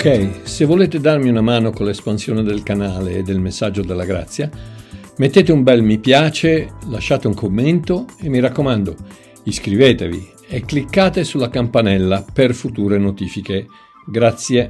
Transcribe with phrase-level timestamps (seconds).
[0.00, 4.48] Ok, se volete darmi una mano con l'espansione del canale e del messaggio della grazia,
[5.16, 8.94] mettete un bel mi piace, lasciate un commento e mi raccomando,
[9.42, 13.66] iscrivetevi e cliccate sulla campanella per future notifiche.
[14.06, 14.68] Grazie.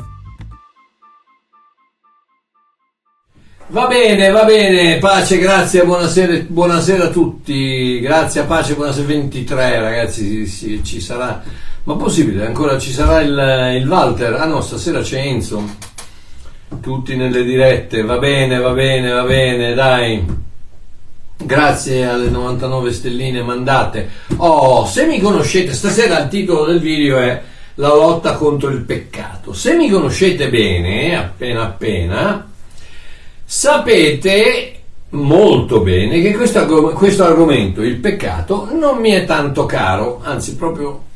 [3.67, 10.83] Va bene, va bene, pace, grazie, buonasera, buonasera a tutti, grazie, pace, buonasera 23 ragazzi,
[10.83, 11.43] ci, sarà,
[11.89, 15.65] ma possibile, ancora ci sarà il, il Walter, ah no, stasera c'è Enzo,
[16.83, 20.23] tutti nelle dirette, va bene, va bene, va bene, dai,
[21.35, 27.43] grazie alle 99 stelline mandate, oh, se mi conoscete, stasera il titolo del video è
[27.77, 32.47] la lotta contro il peccato, se mi conoscete bene, appena appena,
[33.51, 34.75] Sapete
[35.13, 41.07] molto bene che questo, questo, argomento, il peccato, non mi è tanto caro, anzi proprio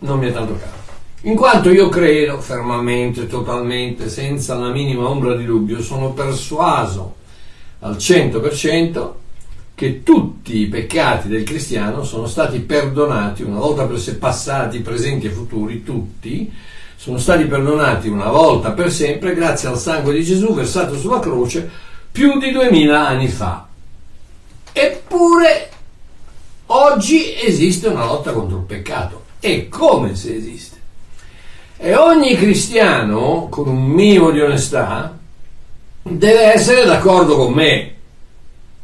[0.00, 0.82] non mi è tanto caro.
[1.22, 7.14] In quanto io credo fermamente, totalmente, senza la minima ombra di dubbio, sono persuaso
[7.80, 9.12] al 100%
[9.74, 15.26] che tutti i peccati del cristiano sono stati perdonati una volta per sé passati, presenti
[15.26, 16.52] e futuri, tutti,
[16.96, 21.68] sono stati perdonati una volta per sempre grazie al sangue di Gesù versato sulla croce
[22.10, 23.66] più di duemila anni fa.
[24.72, 25.70] Eppure
[26.66, 29.23] oggi esiste una lotta contro il peccato.
[29.46, 30.80] E come se esiste?
[31.76, 35.18] E ogni cristiano, con un minimo di onestà,
[36.00, 37.94] deve essere d'accordo con me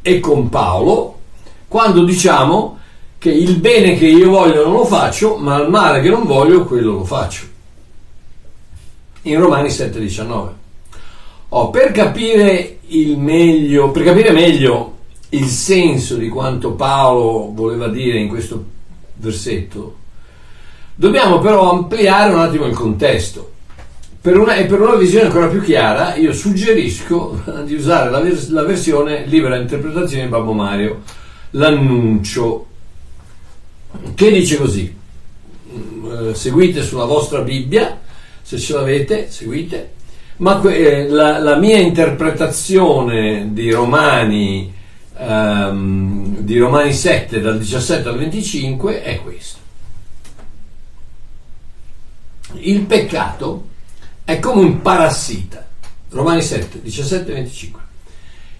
[0.03, 1.19] e con Paolo
[1.67, 2.77] quando diciamo
[3.17, 6.67] che il bene che io voglio non lo faccio, ma il male che non voglio,
[6.67, 7.47] quello lo faccio
[9.23, 10.49] in Romani 7,19.
[11.49, 14.97] Oh, per capire il meglio, per capire meglio
[15.31, 18.63] il senso di quanto Paolo voleva dire in questo
[19.15, 20.00] versetto,
[21.01, 23.53] dobbiamo però ampliare un attimo il contesto.
[24.21, 28.51] Per una, e per una visione ancora più chiara, io suggerisco di usare la, vers-
[28.51, 31.01] la versione libera interpretazione di Babbo Mario,
[31.53, 32.67] l'annuncio,
[34.15, 34.95] che dice così:
[35.73, 37.99] mm, seguite sulla vostra Bibbia
[38.43, 39.93] se ce l'avete, seguite.
[40.37, 44.71] Ma eh, la, la, mia interpretazione di Romani,
[45.17, 49.61] um, di Romani 7 dal 17 al 25 è questa.
[52.55, 53.69] Il peccato
[54.25, 55.67] è come un parassita.
[56.11, 57.81] Romani 7, 17 e 25.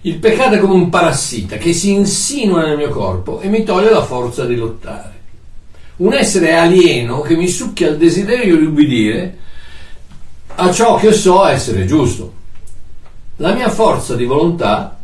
[0.01, 3.91] Il peccato è come un parassita che si insinua nel mio corpo e mi toglie
[3.91, 5.19] la forza di lottare.
[5.97, 9.37] Un essere alieno che mi succhia il desiderio di ubbidire
[10.55, 12.33] a ciò che so essere giusto.
[13.37, 14.97] La mia forza di volontà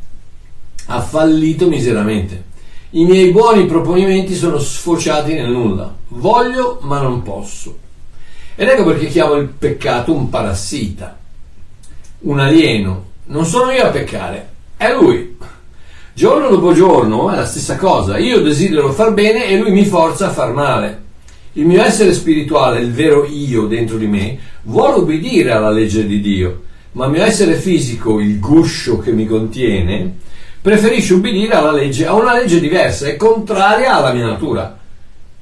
[0.86, 2.46] ha fallito miseramente.
[2.92, 5.94] I miei buoni proponimenti sono sfociati nel nulla.
[6.08, 7.86] Voglio ma non posso.
[8.60, 11.16] Ed ecco perché chiamo il peccato un parassita,
[12.22, 13.06] un alieno.
[13.26, 15.38] Non sono io a peccare, è lui.
[16.12, 18.18] Giorno dopo giorno è la stessa cosa.
[18.18, 21.04] Io desidero far bene e lui mi forza a far male.
[21.54, 26.20] Il mio essere spirituale, il vero io dentro di me, vuole obbedire alla legge di
[26.20, 30.16] Dio, ma il mio essere fisico, il guscio che mi contiene,
[30.60, 34.76] preferisce obbedire alla legge, a una legge diversa e contraria alla mia natura,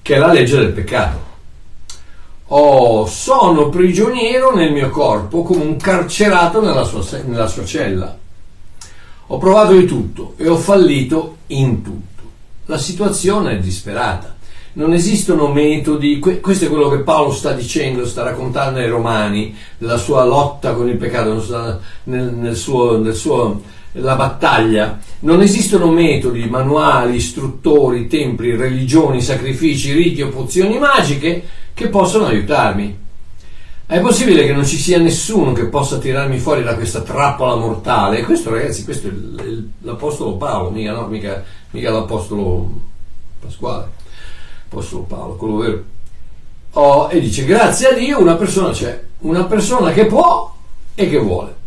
[0.01, 1.24] che è la legge del peccato.
[2.47, 8.17] Oh, sono prigioniero nel mio corpo come un carcerato nella sua, nella sua cella.
[9.27, 12.23] Ho provato di tutto e ho fallito in tutto.
[12.65, 14.35] La situazione è disperata
[14.75, 19.97] non esistono metodi, questo è quello che Paolo sta dicendo, sta raccontando ai Romani, della
[19.97, 23.61] sua lotta con il peccato, nel, suo, nel suo,
[23.95, 24.99] la battaglia.
[25.19, 31.43] Non esistono metodi, manuali, istruttori, templi, religioni, sacrifici, riti o pozioni magiche
[31.73, 33.03] che possono aiutarmi.
[33.87, 38.23] È possibile che non ci sia nessuno che possa tirarmi fuori da questa trappola mortale?
[38.23, 39.11] Questo, ragazzi, questo è
[39.81, 41.05] l'Apostolo Paolo, mica, no?
[41.07, 42.81] mica, mica l'Apostolo
[43.39, 43.89] Pasquale.
[44.67, 45.83] Apostolo Paolo, quello vero.
[46.71, 50.53] Oh, e dice, grazie a Dio una persona c'è, una persona che può
[50.95, 51.63] e che vuole.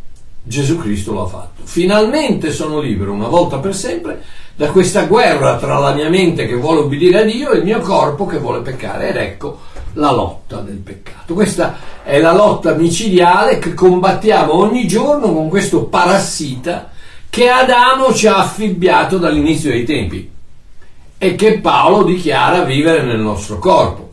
[0.48, 1.62] Gesù Cristo lo ha fatto.
[1.64, 4.22] Finalmente sono libero, una volta per sempre,
[4.56, 7.80] da questa guerra tra la mia mente che vuole obbedire a Dio e il mio
[7.80, 9.10] corpo che vuole peccare.
[9.10, 9.58] Ed ecco
[9.92, 11.34] la lotta del peccato.
[11.34, 16.90] Questa è la lotta micidiale che combattiamo ogni giorno con questo parassita
[17.28, 20.30] che Adamo ci ha affibbiato dall'inizio dei tempi
[21.18, 24.07] e che Paolo dichiara vivere nel nostro corpo.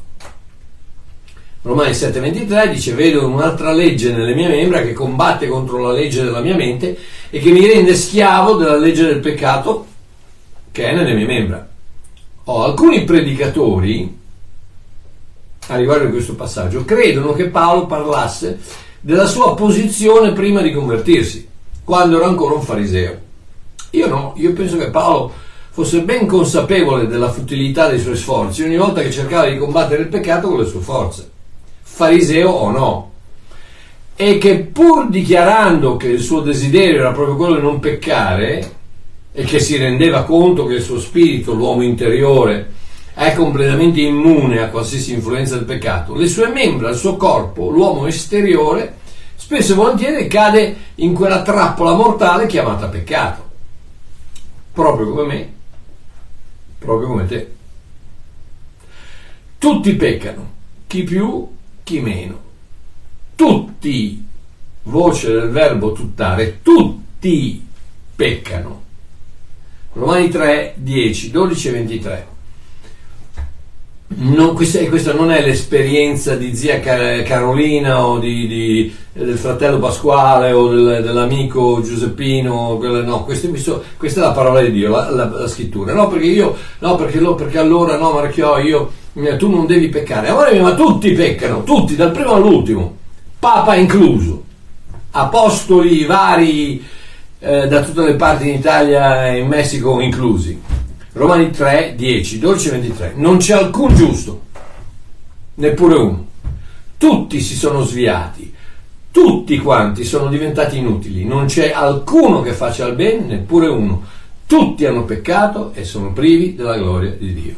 [1.65, 6.41] Romani 7:23 dice vedo un'altra legge nelle mie membra che combatte contro la legge della
[6.41, 6.95] mia mente
[7.31, 9.87] e che mi rende schiavo della legge del peccato
[10.71, 11.67] che è nelle mie membra.
[12.43, 14.15] Oh, alcuni predicatori
[15.65, 18.59] a riguardo di questo passaggio credono che Paolo parlasse
[18.99, 21.49] della sua posizione prima di convertirsi,
[21.83, 23.17] quando era ancora un fariseo.
[23.89, 25.33] Io no, io penso che Paolo
[25.71, 30.09] fosse ben consapevole della futilità dei suoi sforzi ogni volta che cercava di combattere il
[30.09, 31.31] peccato con le sue forze,
[31.95, 33.11] fariseo o no,
[34.17, 38.73] e che pur dichiarando che il suo desiderio era proprio quello di non peccare
[39.31, 42.69] e che si rendeva conto che il suo spirito, l'uomo interiore,
[43.13, 48.07] è completamente immune a qualsiasi influenza del peccato, le sue membra, il suo corpo, l'uomo
[48.07, 48.97] esteriore,
[49.35, 53.49] spesso e volentieri cade in quella trappola mortale chiamata peccato,
[54.73, 55.53] proprio come me,
[56.77, 57.53] proprio come te.
[59.57, 60.51] Tutti peccano,
[60.87, 61.54] chi più,
[61.85, 62.41] chi meno.
[63.35, 64.25] Tutti,
[64.83, 67.63] voce del verbo tuttare, tutti
[68.15, 68.81] peccano.
[69.93, 72.27] Romani 3, 10, 12 e 23.
[74.07, 80.69] Non, questa, non è l'esperienza di zia Carolina o di, di, del fratello Pasquale o
[80.69, 83.47] del, dell'amico Giuseppino, no, questa,
[83.97, 85.93] questa, è la parola di Dio, la, la, la scrittura.
[85.93, 88.91] No, perché io, no, perché, perché allora, no, Marchiò, io,
[89.37, 90.29] tu non devi peccare.
[90.29, 92.97] Amore mio, ma tutti peccano, tutti, dal primo all'ultimo,
[93.39, 94.43] Papa incluso,
[95.11, 96.83] apostoli vari
[97.39, 100.59] eh, da tutte le parti in Italia e in Messico inclusi
[101.13, 103.13] Romani 3, 10, 12 e 23.
[103.15, 104.41] Non c'è alcun giusto,
[105.55, 106.25] neppure uno.
[106.97, 108.53] Tutti si sono sviati,
[109.11, 114.03] tutti quanti sono diventati inutili, non c'è alcuno che faccia il bene, neppure uno.
[114.45, 117.55] Tutti hanno peccato e sono privi della gloria di Dio.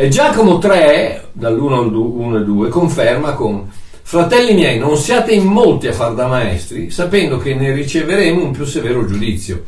[0.00, 3.68] E Giacomo 3, dall'1 al 1 e 2, conferma con
[4.00, 8.52] Fratelli miei, non siate in molti a far da maestri, sapendo che ne riceveremo un
[8.52, 9.64] più severo giudizio.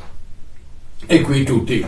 [1.04, 1.84] E qui tutti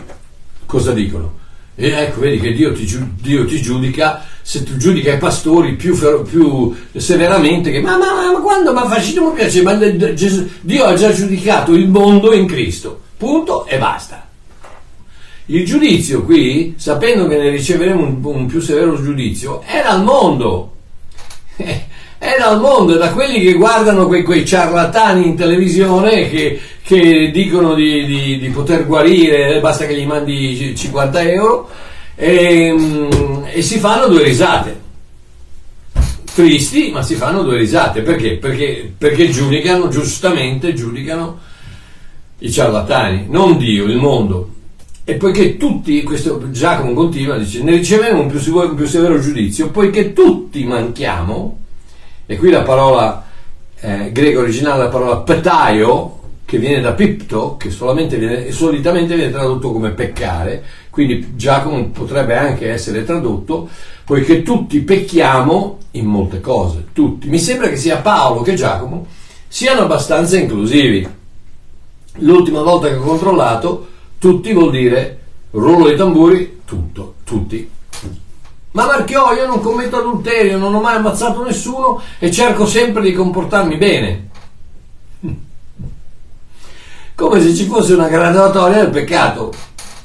[0.65, 1.35] cosa dicono?
[1.73, 2.85] E ecco, vedi che Dio ti,
[3.21, 8.41] Dio ti giudica, se tu giudica i pastori più, più severamente, che ma, ma, ma
[8.41, 8.73] quando?
[8.73, 9.77] Ma fascismo piace, ma
[10.13, 14.22] Gesù, Dio ha già giudicato il mondo in Cristo, punto e basta.
[15.47, 20.71] Il giudizio qui, sapendo che ne riceveremo un, un più severo giudizio, è dal mondo.
[21.55, 27.29] è dal mondo, è da quelli che guardano quei, quei ciarlatani in televisione che, che
[27.31, 31.69] dicono di, di, di, poter guarire, basta che gli mandi 50 euro,
[32.15, 34.81] e, mm, e si fanno due risate
[36.33, 38.01] tristi, ma si fanno due risate.
[38.01, 38.37] Perché?
[38.37, 41.39] Perché, perché giudicano, giustamente giudicano
[42.39, 44.52] i ciarlatani, non Dio, il mondo.
[45.05, 49.69] E poiché tutti, questo Giacomo continua, dice, ne riceveremo un più, un più severo giudizio,
[49.69, 51.57] poiché tutti manchiamo,
[52.25, 53.25] e qui la parola
[53.81, 57.69] eh, greca originale, la parola petaio, che viene da pipto, che
[58.17, 63.67] viene, solitamente viene tradotto come peccare, quindi Giacomo potrebbe anche essere tradotto,
[64.05, 67.27] poiché tutti pecchiamo in molte cose, tutti.
[67.27, 69.07] Mi sembra che sia Paolo che Giacomo
[69.47, 71.05] siano abbastanza inclusivi.
[72.17, 73.87] L'ultima volta che ho controllato,
[74.23, 75.19] tutti vuol dire
[75.51, 77.69] rullo di tamburi, tutto, tutti.
[78.71, 83.11] Ma Marchiò, io non commetto adulterio, non ho mai ammazzato nessuno e cerco sempre di
[83.11, 84.29] comportarmi bene.
[87.15, 89.51] Come se ci fosse una graduatoria del peccato.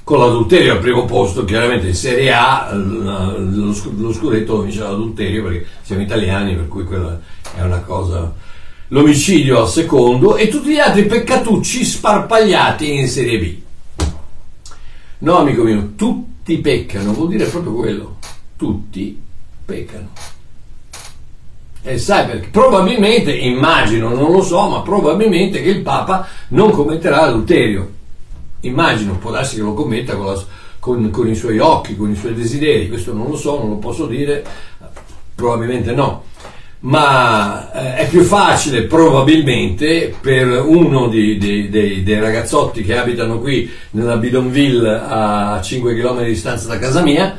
[0.02, 5.64] Con l'adulterio al primo posto, chiaramente in Serie A lo, lo scudetto vince l'adulterio perché
[5.82, 7.20] siamo italiani, per cui quella
[7.56, 8.34] è una cosa.
[8.88, 13.66] L'omicidio al secondo e tutti gli altri peccatucci sparpagliati in Serie B.
[15.20, 18.16] No, amico mio, tutti peccano, vuol dire proprio quello
[18.58, 19.18] tutti
[19.64, 20.08] peccano.
[21.82, 22.48] E sai perché?
[22.48, 27.96] Probabilmente, immagino, non lo so, ma probabilmente che il Papa non commetterà adulterio.
[28.60, 30.44] Immagino, può darsi che lo commetta con, la,
[30.80, 33.76] con, con i suoi occhi, con i suoi desideri, questo non lo so, non lo
[33.76, 34.44] posso dire,
[35.34, 36.24] probabilmente no.
[36.80, 43.40] Ma eh, è più facile probabilmente per uno di, di, dei, dei ragazzotti che abitano
[43.40, 47.36] qui nella Bidonville a 5 km di distanza da casa mia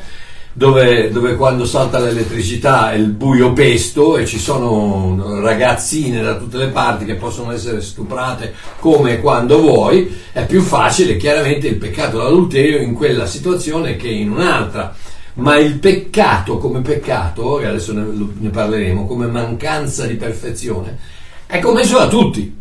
[0.52, 6.58] dove, dove, quando salta l'elettricità è il buio pesto e ci sono ragazzine da tutte
[6.58, 11.76] le parti che possono essere stuprate come e quando vuoi, è più facile chiaramente il
[11.76, 14.94] peccato dell'adulterio in quella situazione che in un'altra.
[15.40, 18.06] Ma il peccato come peccato, e adesso ne,
[18.38, 20.98] ne parleremo, come mancanza di perfezione,
[21.46, 22.56] è commesso da tutti,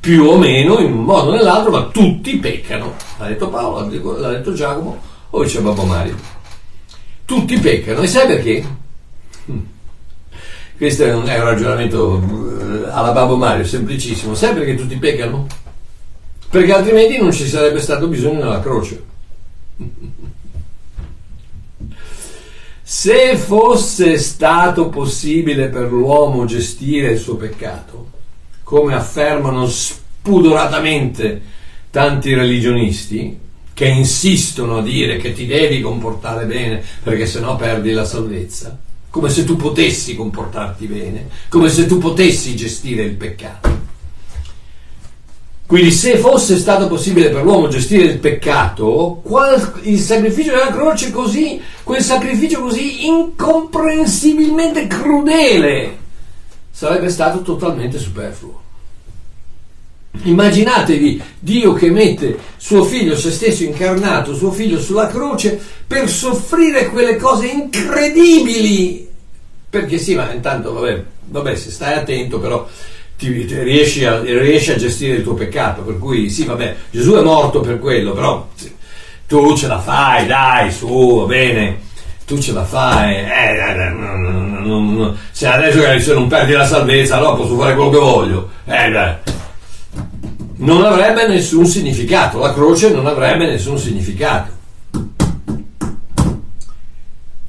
[0.00, 2.94] più o meno in un modo o nell'altro, ma tutti peccano.
[3.18, 3.88] L'ha detto Paolo,
[4.18, 4.98] l'ha detto Giacomo,
[5.30, 6.34] o dice Babbo Mario
[7.24, 8.64] tutti peccano e sai perché?
[9.50, 9.58] Mm.
[10.76, 14.34] Questo è un, è un ragionamento eh, alla Babbo Mario, semplicissimo.
[14.34, 15.46] Sai perché tutti peccano?
[16.50, 19.02] Perché altrimenti non ci sarebbe stato bisogno della croce.
[22.96, 28.10] Se fosse stato possibile per l'uomo gestire il suo peccato,
[28.62, 31.42] come affermano spudoratamente
[31.90, 33.36] tanti religionisti,
[33.74, 38.78] che insistono a dire che ti devi comportare bene perché sennò perdi la salvezza,
[39.10, 43.73] come se tu potessi comportarti bene, come se tu potessi gestire il peccato.
[45.66, 51.10] Quindi se fosse stato possibile per l'uomo gestire il peccato, qual, il sacrificio della croce
[51.10, 55.96] così, quel sacrificio così incomprensibilmente crudele,
[56.70, 58.60] sarebbe stato totalmente superfluo.
[60.22, 66.90] Immaginatevi Dio che mette suo figlio, se stesso incarnato, suo figlio sulla croce per soffrire
[66.90, 69.08] quelle cose incredibili.
[69.68, 72.68] Perché sì, ma intanto, vabbè, vabbè se stai attento però
[73.24, 75.82] ti, ti riesci, a, riesci, a, gestire il tuo peccato.
[75.82, 78.48] Per cui sì, vabbè, Gesù è morto per quello, però
[79.26, 81.80] tu ce la fai, dai, su, va bene,
[82.26, 83.16] tu ce la fai.
[83.16, 87.98] Eh, non, non, non, se adesso non perdi la salvezza, allora posso fare quello che
[87.98, 88.50] voglio.
[88.66, 89.14] Eh, dai
[90.56, 94.52] non avrebbe nessun significato, la croce non avrebbe nessun significato.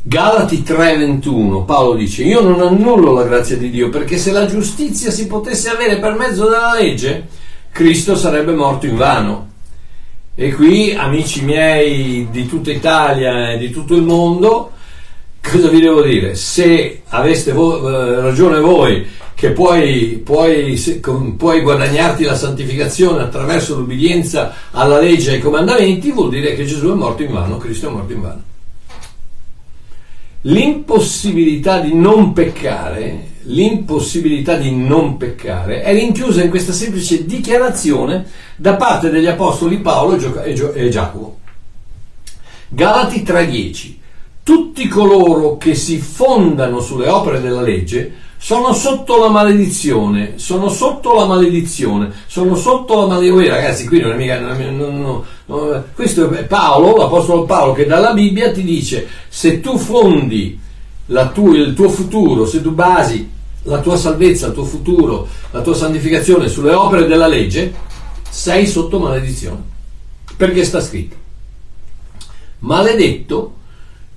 [0.08, 5.10] Galati 3:21 Paolo dice io non annullo la grazia di Dio perché se la giustizia
[5.10, 7.28] si potesse avere per mezzo della legge
[7.72, 9.50] Cristo sarebbe morto in vano.
[10.36, 14.74] E qui amici miei di tutta Italia e di tutto il mondo
[15.42, 16.36] cosa vi devo dire?
[16.36, 23.24] Se aveste vo- eh, ragione voi che puoi, puoi, se, com, puoi, guadagnarti la santificazione
[23.24, 27.58] attraverso l'obbedienza alla legge e ai comandamenti, vuol dire che Gesù è morto in vano,
[27.58, 28.54] Cristo è morto in vano.
[30.48, 38.76] L'impossibilità di non peccare, l'impossibilità di non peccare è rinchiusa in questa semplice dichiarazione da
[38.76, 41.40] parte degli apostoli Paolo e Giacomo.
[42.68, 43.96] Galati 3:10
[44.44, 48.14] Tutti coloro che si fondano sulle opere della legge
[48.46, 53.50] sono sotto la maledizione, sono sotto la maledizione, sono sotto la maledizione.
[53.50, 54.40] Ragazzi, qui non è mica.
[54.40, 59.80] Non, non, non, questo è Paolo, l'Apostolo Paolo, che dalla Bibbia ti dice: se tu
[59.80, 60.60] fondi
[61.34, 63.28] tu, il tuo futuro, se tu basi
[63.64, 67.74] la tua salvezza, il tuo futuro, la tua santificazione sulle opere della legge,
[68.30, 69.64] sei sotto maledizione.
[70.38, 71.16] Perché sta scritto:
[72.60, 73.56] Maledetto,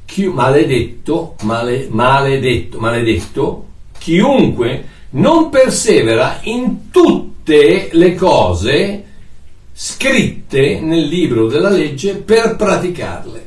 [0.05, 3.68] chi, maledetto, male, maledetto, maledetto
[3.99, 9.05] chiunque non persevera in tutte le cose
[9.73, 13.47] scritte nel libro della legge per praticarle.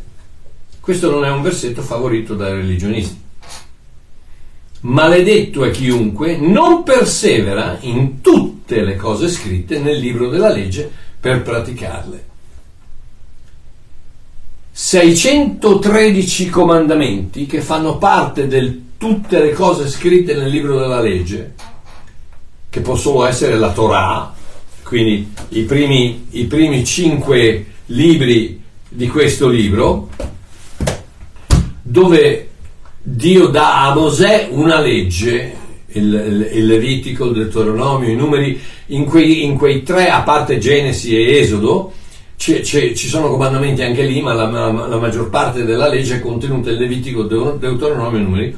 [0.80, 3.20] Questo non è un versetto favorito dai religionisti.
[4.82, 10.90] Maledetto è chiunque non persevera in tutte le cose scritte nel libro della legge
[11.20, 12.30] per praticarle.
[14.72, 21.56] 613 comandamenti che fanno parte del tutte le cose scritte nel libro della legge,
[22.70, 24.32] che possono essere la Torah,
[24.84, 30.10] quindi i primi, i primi cinque libri di questo libro,
[31.82, 32.50] dove
[33.02, 35.56] Dio dà a Mosè una legge,
[35.88, 41.18] il, il Levitico, il Deuteronomio, i numeri, in quei, in quei, tre, a parte Genesi
[41.18, 41.92] e Esodo,
[42.38, 46.18] c'è, c'è, ci sono comandamenti anche lì, ma la, la, la, maggior parte della legge
[46.18, 48.58] è contenuta in Levitico, Deuteronomio e numeri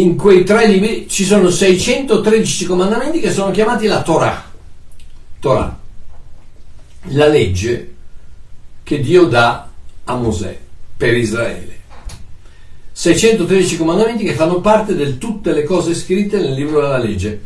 [0.00, 4.44] in quei tre libri ci sono 613 comandamenti che sono chiamati la Torah.
[5.40, 5.78] Torah,
[7.02, 7.94] la legge
[8.82, 9.68] che Dio dà
[10.04, 10.58] a Mosè
[10.96, 11.76] per Israele.
[12.92, 17.40] 613 comandamenti che fanno parte di tutte le cose scritte nel libro della legge,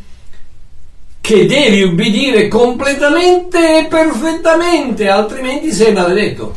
[1.21, 6.57] che devi ubbidire completamente e perfettamente, altrimenti sei maledetto.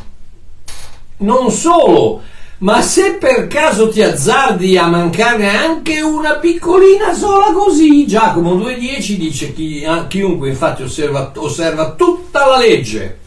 [1.17, 2.21] Non solo
[2.59, 9.15] ma se per caso ti azzardi a mancare anche una piccolina sola così, Giacomo 2.10
[9.17, 13.19] dice chi, chiunque infatti osserva, osserva tutta la legge,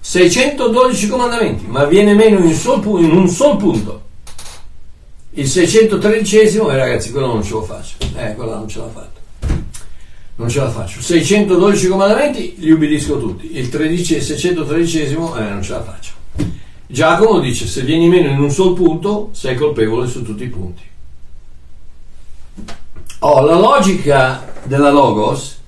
[0.00, 4.04] 612 comandamenti, ma viene meno in, sol, in un sol punto.
[5.30, 7.96] Il 613 eh, ragazzi, quello non ce lo faccio.
[8.16, 9.20] Eh, quello non ce l'ha fatto.
[10.36, 11.02] Non ce la faccio.
[11.02, 13.58] 612 comandamenti li ubbidisco tutti.
[13.58, 16.15] Il 13, 613 eh, non ce la faccio.
[16.86, 20.82] Giacomo dice se vieni meno in un sol punto sei colpevole su tutti i punti.
[23.20, 25.58] Oh, la logica della Logos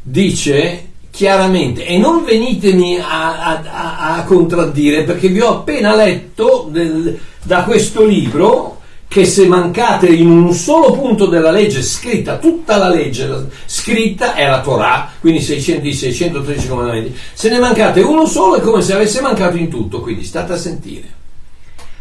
[0.00, 6.68] dice chiaramente e non venitemi a, a, a, a contraddire perché vi ho appena letto
[6.70, 12.76] del, da questo libro che se mancate in un solo punto della legge scritta, tutta
[12.76, 18.56] la legge scritta è la Torah, quindi 600, 613 comandamenti, se ne mancate uno solo
[18.56, 21.22] è come se avesse mancato in tutto, quindi state a sentire.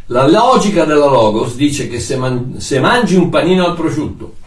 [0.08, 4.42] La logica della Logos dice che se, man- se mangi un panino al prosciutto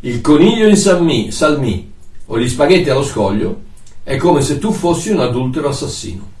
[0.00, 1.92] il coniglio in salmì, salmì
[2.26, 3.62] o gli spaghetti allo scoglio,
[4.04, 6.34] è come se tu fossi un adultero assassino.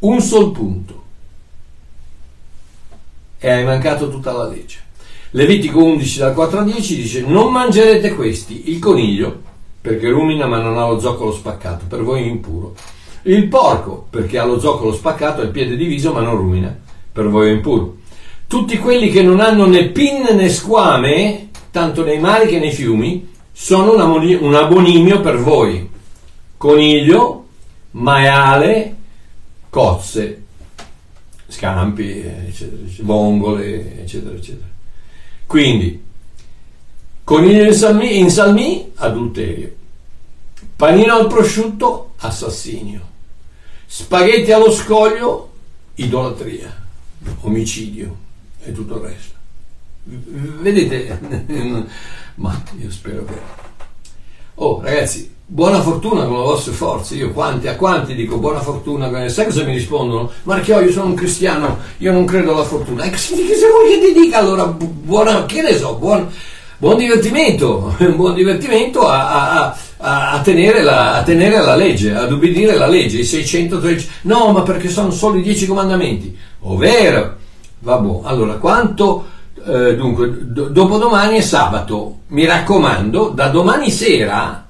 [0.00, 0.95] Un sol punto.
[3.38, 4.78] E hai mancato tutta la legge.
[5.30, 9.40] Levitico 11 dal 4 a 10 dice non mangerete questi, il coniglio,
[9.80, 12.74] perché rumina ma non ha lo zoccolo spaccato, per voi è impuro.
[13.22, 16.74] Il porco, perché ha lo zoccolo spaccato e il piede diviso ma non rumina,
[17.12, 17.96] per voi è impuro.
[18.46, 23.28] Tutti quelli che non hanno né pinne né squame, tanto nei mari che nei fiumi,
[23.52, 25.90] sono un abonimio per voi.
[26.56, 27.46] Coniglio,
[27.90, 28.96] maiale,
[29.68, 30.44] cozze,
[31.56, 34.66] scampi, eccetera, eccetera, vongole, eccetera, eccetera.
[35.46, 36.04] Quindi,
[37.24, 39.74] coniglio in salmì, adulterio.
[40.76, 43.14] Panino al prosciutto, assassinio.
[43.86, 45.52] Spaghetti allo scoglio,
[45.94, 46.74] idolatria,
[47.40, 48.16] omicidio
[48.62, 49.34] e tutto il resto.
[50.04, 51.18] Vedete?
[52.36, 53.65] Ma io spero che...
[54.58, 57.14] Oh ragazzi, buona fortuna con le vostre forze.
[57.14, 59.28] Io quanti, a quanti dico buona fortuna?
[59.28, 60.30] Sai cosa mi rispondono?
[60.44, 63.04] Marchio, io sono un cristiano, io non credo alla fortuna.
[63.04, 64.64] E che vuoi che dica allora?
[64.64, 66.26] Buona, che ne so, buon,
[66.78, 72.32] buon divertimento, buon divertimento a, a, a, a, tenere la, a tenere la legge, ad
[72.32, 74.08] ubbidire la legge, i 613.
[74.22, 76.34] No, ma perché sono solo i 10 comandamenti.
[76.60, 77.36] Ovvero,
[77.80, 79.34] vabbè, allora quanto
[79.66, 84.64] eh, dunque, do, dopodomani è sabato, mi raccomando, da domani sera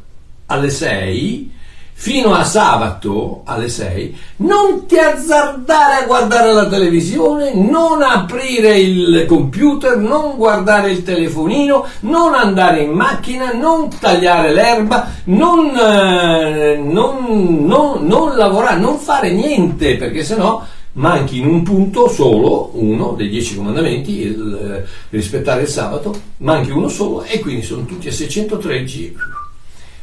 [0.47, 1.55] alle 6
[1.99, 9.25] fino a sabato alle 6 non ti azzardare a guardare la televisione, non aprire il
[9.27, 17.65] computer, non guardare il telefonino, non andare in macchina, non tagliare l'erba, non, eh, non,
[17.67, 20.63] non, non lavorare, non fare niente perché sennò
[20.97, 26.71] manchi in un punto solo, uno dei dieci comandamenti, il, eh, rispettare il sabato, manchi
[26.71, 29.17] uno solo e quindi sono tutti a 613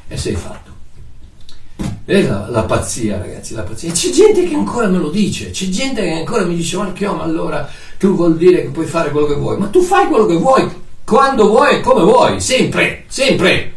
[0.08, 0.72] e sei fatto.
[2.06, 3.92] Vedete la, la, pazzia, ragazzi, la pazzia.
[3.92, 7.24] C'è gente che ancora me lo dice, c'è gente che ancora mi dice, Marchio, ma
[7.24, 10.36] allora tu vuol dire che puoi fare quello che vuoi, ma tu fai quello che
[10.36, 10.70] vuoi,
[11.04, 13.72] quando vuoi e come vuoi, sempre, sempre.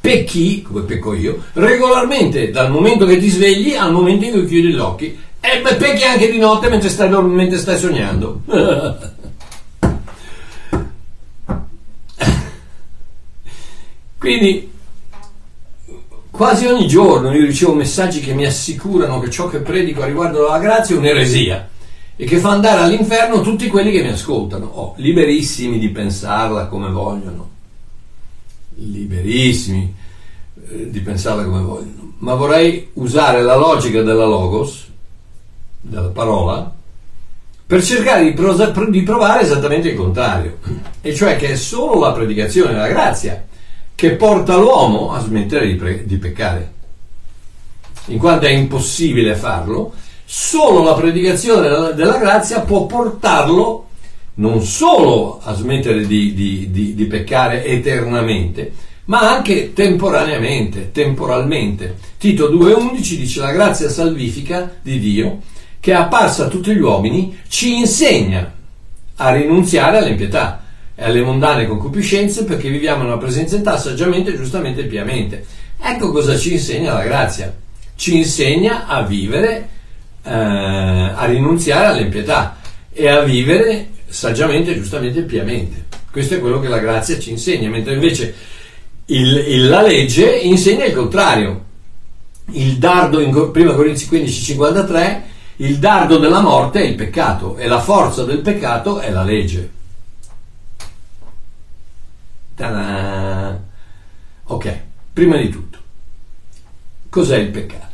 [0.00, 4.72] Pecchi, come pecco io, regolarmente dal momento che ti svegli al momento in cui chiudi
[4.72, 8.42] gli occhi e beh, pecchi anche di notte mentre stai, mentre stai sognando.
[14.16, 14.70] Quindi
[16.30, 20.60] quasi ogni giorno io ricevo messaggi che mi assicurano che ciò che predico riguardo alla
[20.60, 21.68] grazia è un'eresia
[22.14, 24.66] e che fa andare all'inferno tutti quelli che mi ascoltano.
[24.66, 27.50] Oh, liberissimi di pensarla come vogliono,
[28.76, 29.92] liberissimi
[30.68, 34.90] eh, di pensarla come vogliono, ma vorrei usare la logica della Logos
[35.82, 36.72] della parola
[37.72, 40.58] per cercare di, prosa, di provare esattamente il contrario,
[41.00, 43.46] e cioè che è solo la predicazione della grazia
[43.94, 46.72] che porta l'uomo a smettere di, pre, di peccare.
[48.06, 49.94] In quanto è impossibile farlo,
[50.26, 53.86] solo la predicazione della, della grazia può portarlo
[54.34, 58.70] non solo a smettere di, di, di, di, peccare eternamente,
[59.06, 61.96] ma anche temporaneamente, temporalmente.
[62.18, 65.38] Tito 2.11 dice la grazia salvifica di Dio
[65.82, 68.52] che è apparsa a tutti gli uomini, ci insegna
[69.16, 70.62] a rinunziare all'impietà
[70.94, 75.44] e alle mondane concupiscenze perché viviamo nella presenza saggiamente, giustamente e piamente.
[75.80, 77.52] Ecco cosa ci insegna la grazia.
[77.96, 79.68] Ci insegna a vivere,
[80.22, 82.58] eh, a rinunziare all'impietà
[82.92, 85.86] e a vivere saggiamente, giustamente e piamente.
[86.12, 88.32] Questo è quello che la grazia ci insegna, mentre invece
[89.06, 91.64] il, il, la legge insegna il contrario.
[92.52, 97.66] Il dardo in 1 Corinzi 15, 53 il dardo della morte è il peccato e
[97.66, 99.70] la forza del peccato è la legge.
[102.54, 103.60] Ta-da!
[104.44, 104.78] Ok,
[105.12, 105.78] prima di tutto,
[107.08, 107.90] cos'è il peccato?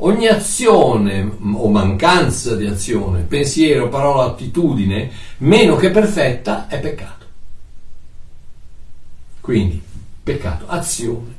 [0.00, 7.26] Ogni azione o mancanza di azione, pensiero, parola, attitudine, meno che perfetta, è peccato.
[9.40, 9.82] Quindi,
[10.22, 11.34] peccato, azione,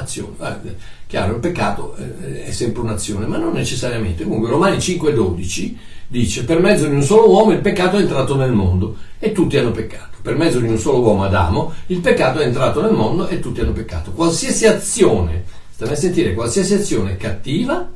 [0.00, 0.34] azione.
[0.40, 0.74] Eh,
[1.06, 4.24] chiaro, il peccato eh, è sempre un'azione, ma non necessariamente.
[4.24, 5.74] Comunque, Romani 5,12
[6.06, 9.56] dice: Per mezzo di un solo uomo il peccato è entrato nel mondo e tutti
[9.56, 10.16] hanno peccato.
[10.22, 13.60] Per mezzo di un solo uomo, Adamo, il peccato è entrato nel mondo e tutti
[13.60, 14.12] hanno peccato.
[14.12, 17.88] Qualsiasi azione, state a sentire, qualsiasi azione cattiva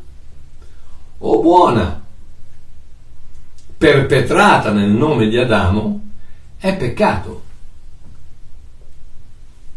[1.25, 2.03] o buona,
[3.77, 6.01] perpetrata nel nome di Adamo,
[6.59, 7.43] è peccato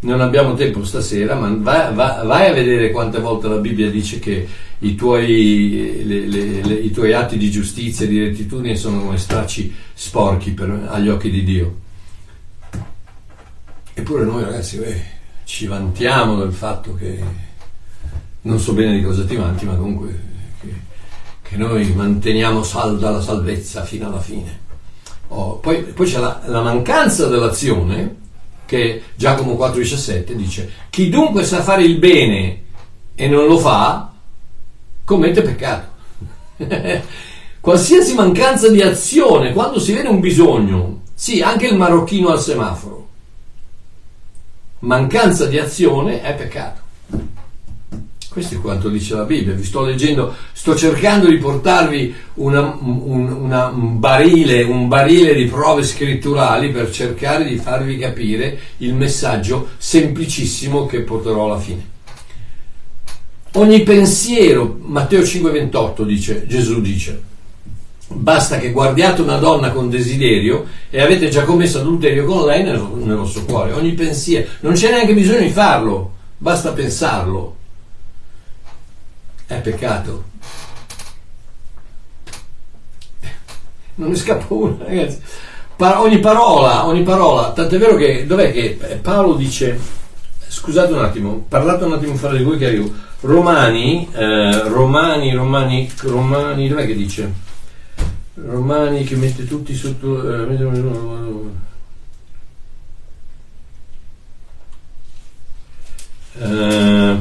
[0.01, 4.19] non abbiamo tempo stasera, ma vai, vai, vai, a vedere quante volte la Bibbia dice
[4.19, 4.47] che
[4.79, 9.17] i tuoi, le, le, le, i tuoi atti di giustizia e di rettitudine sono come
[9.17, 11.75] stracci sporchi per, agli occhi di Dio.
[13.93, 15.01] Eppure noi ragazzi beh,
[15.45, 17.19] ci vantiamo del fatto che
[18.41, 20.19] non so bene di cosa ti vanti, ma comunque
[20.59, 20.73] che,
[21.41, 24.63] che noi manteniamo salda la salvezza fino alla fine.
[25.29, 28.23] Oh, poi, poi, c'è la, la mancanza dell'azione
[28.65, 32.63] che Giacomo 4,17 dice chi dunque sa fare il bene
[33.15, 34.11] e non lo fa
[35.03, 35.93] commette peccato.
[37.59, 43.07] Qualsiasi mancanza di azione quando si vede un bisogno sì anche il marocchino al semaforo
[44.79, 46.81] mancanza di azione è peccato
[48.35, 49.53] questo è quanto dice la Bibbia.
[49.53, 55.45] Vi sto leggendo, sto cercando di portarvi una, un, una, un, barile, un barile di
[55.45, 61.87] prove scritturali per cercare di farvi capire il messaggio semplicissimo che porterò alla fine.
[63.53, 67.21] Ogni pensiero, Matteo 5,28 dice, Gesù dice,
[68.09, 72.85] basta che guardiate una donna con desiderio e avete già commesso adulterio con lei nel,
[72.95, 73.71] nel vostro cuore.
[73.71, 77.63] Ogni pensiero, non c'è neanche bisogno di farlo, basta pensarlo
[79.47, 80.23] è peccato.
[83.95, 85.19] Non ne scappa una, ragazzi.
[85.75, 89.79] Pa- ogni parola, ogni parola, tant'è vero che, dov'è che Paolo dice,
[90.47, 95.91] scusate un attimo, parlate un attimo fra di voi che arrivo, Romani, eh, Romani, Romani,
[96.01, 97.33] Romani, dov'è che dice?
[98.35, 100.29] Romani che mette tutti sotto...
[100.29, 100.45] Eh,
[106.37, 107.17] eh,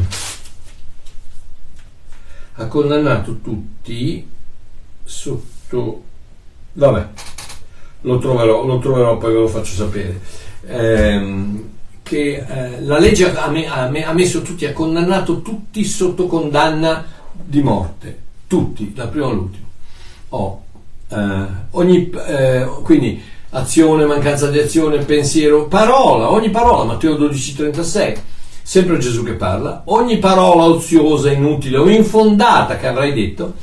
[2.55, 4.29] ha condannato tutti
[5.03, 6.03] sotto...
[6.73, 7.09] Vabbè,
[8.03, 10.21] lo troverò, lo troverò poi ve lo faccio sapere.
[10.67, 15.85] Ehm, che eh, la legge ha, me, ha, me, ha, messo tutti, ha condannato tutti
[15.85, 19.67] sotto condanna di morte, tutti, dal primo all'ultimo.
[20.31, 20.62] Oh,
[21.09, 28.19] eh, ogni, eh, quindi azione, mancanza di azione, pensiero, parola, ogni parola, Matteo 12,36
[28.64, 33.55] sempre Gesù che parla, ogni parola oziosa, inutile o infondata che avrai detto,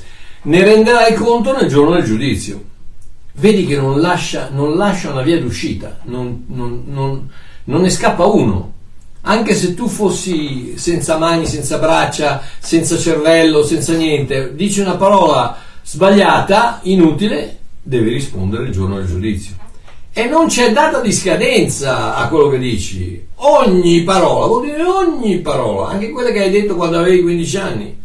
[0.44, 2.64] ne renderai conto nel giorno del giudizio.
[3.34, 6.84] Vedi che non lascia, non lascia una via d'uscita, non, non,
[7.64, 8.74] non, ne scappa uno.
[9.22, 15.58] Anche se tu fossi senza mani, senza braccia, senza cervello, senza niente, dici una parola
[15.84, 19.56] sbagliata, inutile, devi rispondere il giorno del giudizio.
[20.14, 23.28] E non c'è data di scadenza a quello che dici.
[23.36, 27.98] Ogni parola, vuol dire ogni parola, anche quelle che hai detto quando avevi 15 anni,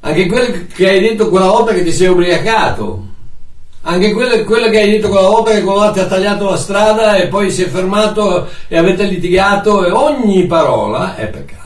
[0.00, 3.02] anche quelle che hai detto quella volta che ti sei ubriacato,
[3.80, 7.16] anche quelle, quelle che hai detto quella volta che quello ti ha tagliato la strada
[7.16, 11.62] e poi si è fermato e avete litigato, e ogni parola è peccato.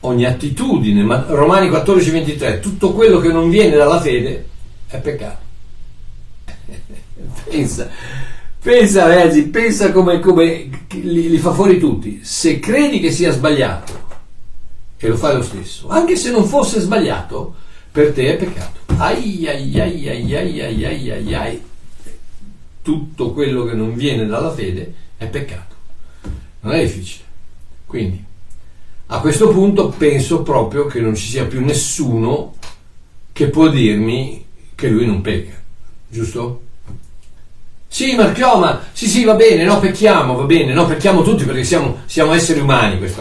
[0.00, 4.48] Ogni attitudine, ma Romani 14:23, tutto quello che non viene dalla fede
[4.88, 5.48] è peccato
[7.48, 7.88] pensa,
[8.60, 12.20] pensa ragazzi, pensa come, come li, li, fa fuori tutti.
[12.22, 14.08] Se credi che sia sbagliato
[14.96, 17.54] e lo fai lo stesso, anche se non fosse sbagliato,
[17.90, 18.80] per te è peccato.
[18.96, 21.62] Ai ai ai ai ai ai ai ai, ai.
[22.82, 25.74] tutto quello che non viene dalla fede è peccato.
[26.60, 27.24] Non è difficile.
[27.86, 28.22] Quindi,
[29.06, 32.54] a questo punto penso proprio che non ci sia più nessuno
[33.32, 35.60] che può dirmi che lui non pecca,
[36.08, 36.62] giusto?
[37.92, 42.02] Sì, Marchioma, sì, sì, va bene, no, pecchiamo, va bene, no, pecchiamo tutti perché siamo,
[42.06, 43.20] siamo esseri umani, questa,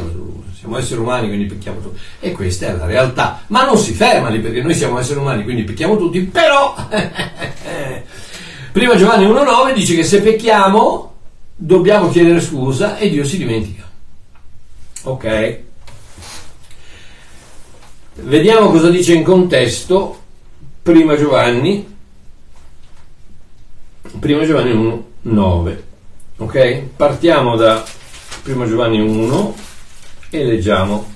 [0.57, 1.99] siamo esseri umani, quindi pecchiamo tutti.
[2.19, 3.41] E questa è la realtà.
[3.47, 6.75] Ma non si ferma lì perché noi siamo esseri umani, quindi pecchiamo tutti, però...
[8.71, 11.13] Prima Giovanni 1.9 dice che se pecchiamo
[11.55, 13.89] dobbiamo chiedere scusa e Dio si dimentica.
[15.01, 15.59] Ok?
[18.13, 20.21] Vediamo cosa dice in contesto
[20.83, 21.97] Prima Giovanni
[24.21, 25.83] 1 Giovanni 1, 9.
[26.37, 26.81] Ok?
[26.95, 27.83] Partiamo da
[28.45, 29.55] 1 Giovanni 1
[30.29, 31.07] e leggiamo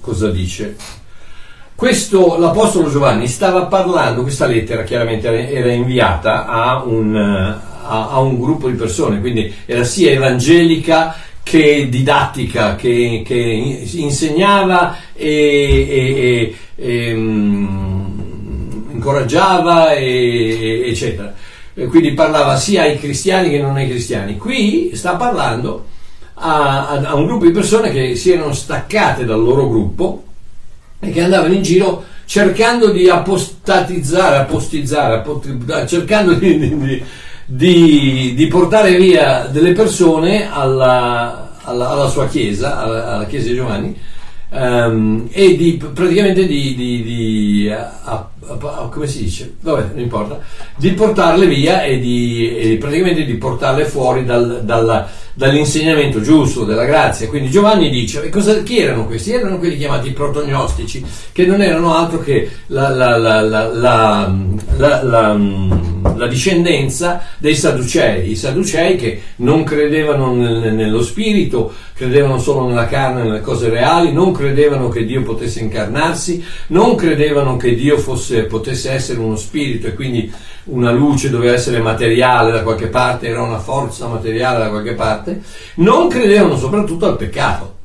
[0.00, 0.76] cosa dice.
[1.74, 8.38] Questo, l'Apostolo Giovanni stava parlando, questa lettera chiaramente era inviata a un, a, a un
[8.38, 15.26] gruppo di persone, quindi era sia evangelica che didattica, che, che insegnava e,
[15.88, 19.94] e, e um, incoraggiava,
[21.88, 24.36] Quindi parlava sia ai cristiani che non ai cristiani.
[24.36, 25.86] Qui sta parlando
[26.34, 30.24] a, a, a un gruppo di persone che si erano staccate dal loro gruppo
[30.98, 37.02] e che andavano in giro cercando di apostatizzare, apostizzare, apostizzare cercando di, di,
[37.44, 43.54] di, di, portare via delle persone alla, alla, alla sua chiesa, alla, alla, chiesa di
[43.54, 43.98] Giovanni,
[44.50, 46.76] um, e di praticamente di,
[48.90, 49.54] come si dice?
[49.60, 50.40] Vabbè, non importa,
[50.76, 56.84] di portarle via e di, e praticamente di portarle fuori dal, dal, dall'insegnamento giusto della
[56.84, 57.28] grazia.
[57.28, 59.32] Quindi Giovanni dice, cosa, chi erano questi?
[59.32, 63.40] Erano quelli chiamati protognostici, che non erano altro che la, la, la,
[66.20, 72.86] la discendenza dei Sadducei, i Sadducei che non credevano nel, nello spirito, credevano solo nella
[72.86, 78.29] carne, nelle cose reali, non credevano che Dio potesse incarnarsi, non credevano che Dio fosse,
[78.44, 80.32] potesse essere uno spirito e quindi
[80.64, 85.42] una luce doveva essere materiale da qualche parte, era una forza materiale da qualche parte,
[85.76, 87.78] non credevano soprattutto al peccato.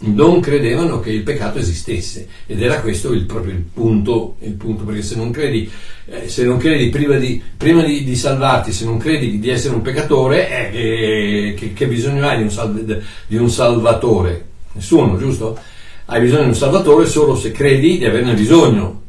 [0.00, 4.84] Non credevano che il peccato esistesse ed era questo il, proprio il punto, il punto
[4.84, 5.68] perché se non credi,
[6.06, 9.74] eh, se non credi prima, di, prima di, di, salvarti, se non credi di essere
[9.74, 14.46] un peccatore, eh, che, che, bisogno hai di un, salve, di un salvatore?
[14.74, 15.58] Nessuno, giusto?
[16.10, 19.02] Hai bisogno di un salvatore solo se credi di averne bisogno.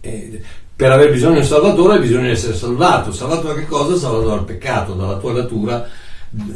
[0.00, 0.40] Eh,
[0.76, 3.10] per aver bisogno di un salvatore bisogna essere salvato.
[3.10, 3.96] Salvato da che cosa?
[3.96, 5.90] Salvato dal peccato, dalla tua natura eh,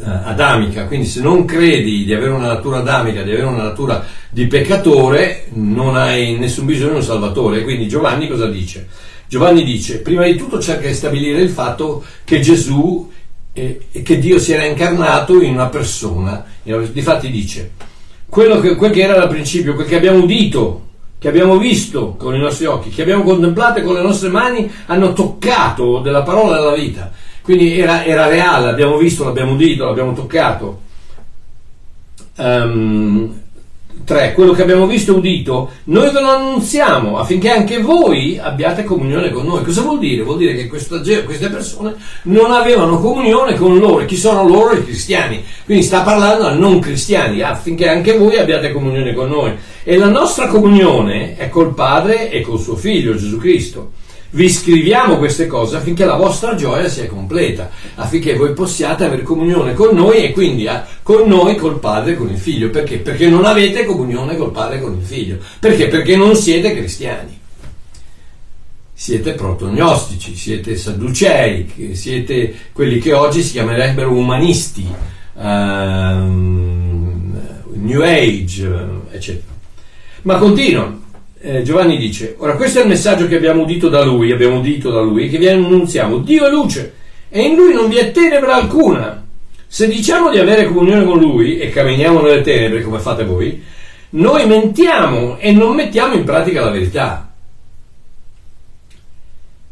[0.04, 0.86] adamica.
[0.86, 5.46] Quindi se non credi di avere una natura adamica, di avere una natura di peccatore,
[5.54, 7.64] non hai nessun bisogno di un salvatore.
[7.64, 8.86] Quindi Giovanni cosa dice?
[9.26, 13.10] Giovanni dice, prima di tutto cerca di stabilire il fatto che Gesù,
[13.52, 16.44] eh, che Dio si era incarnato in una persona.
[16.62, 17.72] Difatti dice,
[18.28, 20.86] quello che, quel che era da principio, quel che abbiamo udito,
[21.18, 25.12] che abbiamo visto con i nostri occhi, che abbiamo contemplato con le nostre mani, hanno
[25.12, 27.10] toccato della parola della vita.
[27.42, 30.80] Quindi era, era reale, l'abbiamo visto, l'abbiamo udito, l'abbiamo toccato.
[32.36, 33.40] Um,
[34.08, 34.32] 3.
[34.32, 39.30] Quello che abbiamo visto e udito, noi ve lo annunziamo affinché anche voi abbiate comunione
[39.30, 39.62] con noi.
[39.62, 40.22] Cosa vuol dire?
[40.22, 44.06] Vuol dire che queste persone non avevano comunione con loro.
[44.06, 44.72] Chi sono loro?
[44.72, 45.44] I cristiani.
[45.66, 49.52] Quindi sta parlando a non cristiani affinché anche voi abbiate comunione con noi.
[49.84, 53.90] E la nostra comunione è col Padre e col suo Figlio Gesù Cristo.
[54.30, 59.72] Vi scriviamo queste cose affinché la vostra gioia sia completa, affinché voi possiate avere comunione
[59.72, 62.68] con noi e quindi eh, con noi, col Padre e con il Figlio.
[62.68, 62.98] Perché?
[62.98, 65.38] Perché non avete comunione col Padre e con il Figlio.
[65.58, 65.88] Perché?
[65.88, 67.40] Perché non siete cristiani.
[68.92, 74.86] Siete protognostici, siete sadducei, siete quelli che oggi si chiamerebbero umanisti,
[75.34, 77.32] um,
[77.72, 79.54] New Age, eccetera.
[80.22, 81.06] Ma continuano
[81.40, 84.90] eh, Giovanni dice, ora questo è il messaggio che abbiamo udito da lui, abbiamo udito
[84.90, 86.94] da lui, che vi annunziamo, Dio è luce
[87.28, 89.24] e in lui non vi è tenebra alcuna.
[89.66, 93.62] Se diciamo di avere comunione con lui e camminiamo nelle tenebre come fate voi,
[94.10, 97.30] noi mentiamo e non mettiamo in pratica la verità.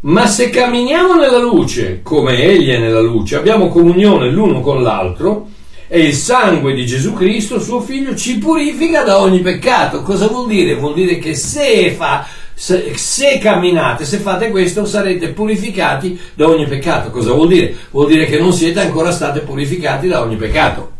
[0.01, 5.49] Ma se camminiamo nella luce, come egli è nella luce, abbiamo comunione l'uno con l'altro,
[5.89, 10.03] e il sangue di Gesù Cristo, suo figlio, ci purifica da ogni peccato.
[10.03, 10.75] Cosa vuol dire?
[10.75, 16.67] Vuol dire che se, fa, se, se, camminate, se fate questo, sarete purificati da ogni
[16.67, 17.11] peccato.
[17.11, 17.75] Cosa vuol dire?
[17.91, 20.95] Vuol dire che non siete ancora stati purificati da ogni peccato.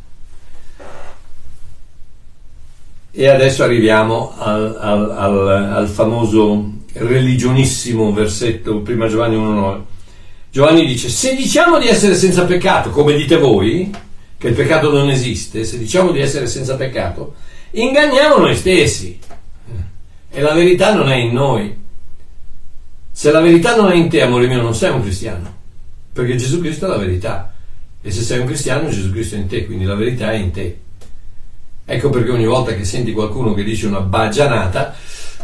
[3.11, 9.81] E adesso arriviamo al, al, al, al famoso religionissimo versetto, prima Giovanni 1,9.
[10.51, 13.91] Giovanni dice: Se diciamo di essere senza peccato, come dite voi,
[14.39, 17.35] che il peccato non esiste, se diciamo di essere senza peccato,
[17.71, 19.19] inganniamo noi stessi.
[20.31, 21.75] E la verità non è in noi.
[23.11, 25.55] Se la verità non è in te, amore mio, non sei un cristiano.
[26.13, 27.55] Perché Gesù Cristo è la verità.
[28.03, 30.51] E se sei un cristiano, Gesù Cristo è in te, quindi la verità è in
[30.51, 30.79] te.
[31.87, 34.95] Ecco perché ogni volta che senti qualcuno che dice una baggianata,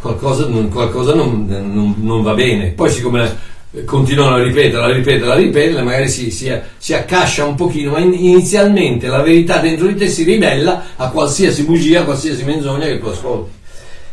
[0.00, 2.70] qualcosa, qualcosa non, non, non va bene.
[2.70, 3.38] Poi siccome
[3.85, 8.00] continuano a ripetere, a ripetere, a ripetere, magari si, si, si, accascia un pochino, ma
[8.00, 12.98] inizialmente la verità dentro di te si ribella a qualsiasi bugia, a qualsiasi menzogna che
[12.98, 13.50] tu ascolti.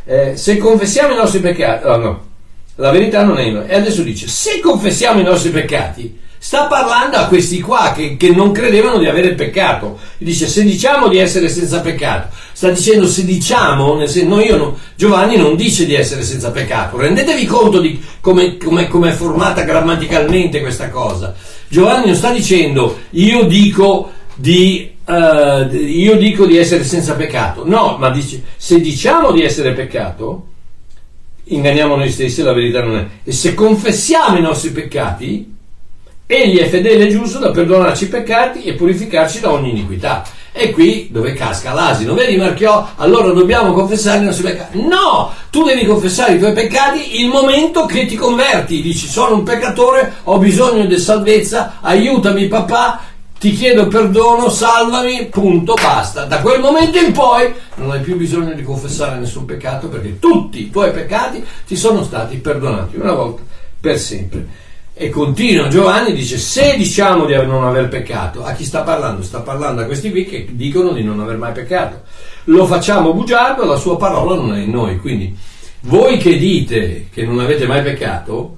[0.06, 2.28] Eh, se confessiamo i nostri peccati, oh no,
[2.76, 3.68] la verità non è in noi.
[3.68, 8.30] E adesso dice, se confessiamo i nostri peccati, sta parlando a questi qua che, che,
[8.30, 10.00] non credevano di avere peccato.
[10.18, 14.58] Dice se diciamo di essere senza peccato, sta dicendo se diciamo, nel senso, no, io
[14.58, 16.98] no, Giovanni non dice di essere senza peccato.
[16.98, 21.36] Rendetevi conto di come è formata grammaticalmente questa cosa.
[21.68, 27.68] Giovanni non sta dicendo io dico di, uh, io dico di essere senza peccato.
[27.68, 30.48] No, ma dice se diciamo di essere peccato,
[31.44, 33.08] inganniamo noi stessi, la verità non è.
[33.26, 35.58] E se confessiamo i nostri peccati,
[36.32, 40.24] egli è fedele e giusto da perdonarci i peccati e purificarci da ogni iniquità.
[40.52, 42.88] E qui dove casca l'asino, vedi Marchiò?
[42.98, 44.80] Allora dobbiamo confessare i nostri peccati.
[44.80, 48.84] No, tu devi confessare i tuoi peccati il momento che ti converti.
[48.84, 53.00] Dici sono un peccatore, ho bisogno di salvezza, aiutami papà,
[53.40, 56.26] ti chiedo perdono, salvami, punto, basta.
[56.26, 60.62] Da quel momento in poi non hai più bisogno di confessare nessun peccato perché tutti
[60.62, 63.42] i tuoi peccati ti sono stati perdonati una volta
[63.82, 64.68] per sempre.
[65.02, 69.24] E continua Giovanni, dice, se diciamo di non aver peccato, a chi sta parlando?
[69.24, 72.02] Sta parlando a questi qui che dicono di non aver mai peccato.
[72.46, 75.00] Lo facciamo bugiardo, la sua parola non è in noi.
[75.00, 75.34] Quindi
[75.84, 78.58] voi che dite che non avete mai peccato,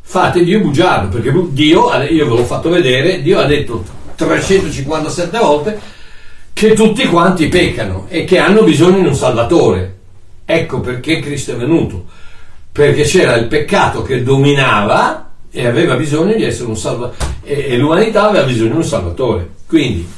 [0.00, 5.78] fate Dio bugiardo, perché Dio, io ve l'ho fatto vedere, Dio ha detto 357 volte
[6.54, 9.96] che tutti quanti peccano e che hanno bisogno di un salvatore.
[10.46, 12.06] Ecco perché Cristo è venuto,
[12.72, 18.28] perché c'era il peccato che dominava e aveva bisogno di essere un salvatore e, l'umanità
[18.28, 19.50] aveva bisogno di un salvatore.
[19.66, 20.08] Quindi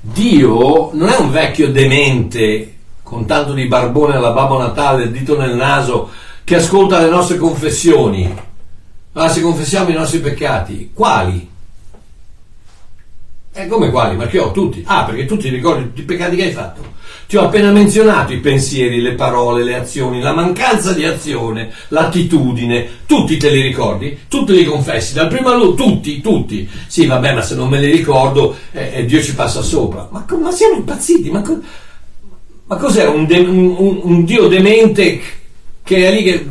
[0.00, 5.38] Dio non è un vecchio demente con tanto di barbone alla Babbo Natale, il dito
[5.38, 6.10] nel naso,
[6.44, 8.32] che ascolta le nostre confessioni.
[9.12, 11.48] Ma se confessiamo i nostri peccati, quali?
[13.52, 14.16] E come quali?
[14.16, 14.82] Ma che ho tutti?
[14.86, 16.80] Ah, perché tu ti ricordi tutti i peccati che hai fatto?
[17.30, 22.88] Ti ho appena menzionato i pensieri, le parole, le azioni, la mancanza di azione, l'attitudine,
[23.06, 24.22] tutti te li ricordi?
[24.26, 26.68] Tutti li confessi, dal primo all'ultimo, tutti, tutti.
[26.88, 30.08] Sì, vabbè, ma se non me li ricordo, eh, eh, Dio ci passa sopra.
[30.10, 31.40] Ma, ma siamo impazziti, ma,
[32.64, 35.20] ma cos'è un, de- un, un, Dio demente
[35.84, 36.48] che è lì che...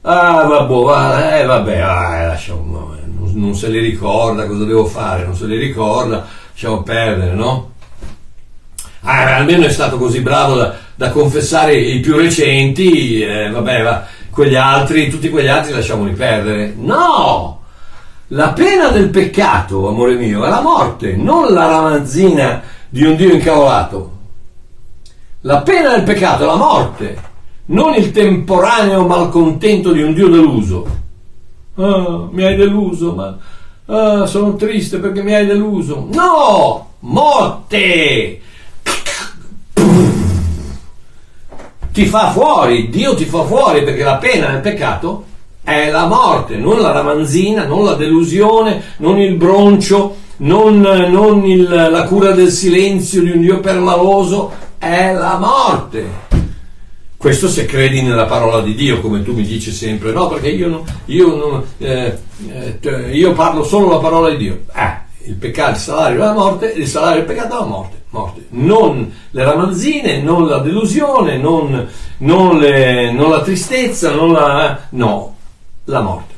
[0.00, 2.96] Ah, vabbè, eh, vabbè, ah, lascia un
[3.32, 5.24] non se li ricorda, cosa devo fare?
[5.24, 7.76] Non se li ricorda, lasciamo perdere, no?
[9.10, 14.04] Ah, almeno è stato così bravo da, da confessare i più recenti, eh, vabbè, va,
[14.28, 16.74] quegli altri, tutti quegli altri lasciamoli perdere.
[16.76, 17.62] No!
[18.28, 23.32] La pena del peccato, amore mio, è la morte, non la ramazzina di un Dio
[23.32, 24.12] incavolato.
[25.40, 27.18] La pena del peccato è la morte,
[27.66, 30.86] non il temporaneo malcontento di un Dio deluso.
[31.76, 33.38] Ah, mi hai deluso, ma
[33.86, 36.06] ah, sono triste perché mi hai deluso.
[36.12, 36.90] No!
[36.98, 38.42] Morte!
[41.98, 45.24] Ti fa fuori, Dio ti fa fuori perché la pena del peccato
[45.64, 51.68] è la morte, non la ramanzina, non la delusione, non il broncio, non, non il,
[51.68, 56.08] la cura del silenzio di un Dio permaloso, è la morte.
[57.16, 60.68] Questo se credi nella parola di Dio, come tu mi dici sempre, no, perché io,
[60.68, 62.16] non, io, non, eh,
[62.80, 64.60] eh, io parlo solo la parola di Dio.
[64.72, 68.02] Eh, il peccato, il salario è la morte, il salario del peccato è la morte.
[68.10, 68.46] morte.
[68.50, 71.86] Non le ramanzine, non la delusione, non,
[72.18, 75.36] non, le, non la tristezza, non la, no,
[75.84, 76.34] la morte.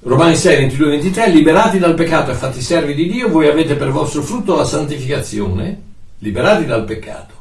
[0.00, 3.90] Romani 6, 22 23, liberati dal peccato e fatti servi di Dio, voi avete per
[3.90, 5.82] vostro frutto la santificazione,
[6.18, 7.34] liberati dal peccato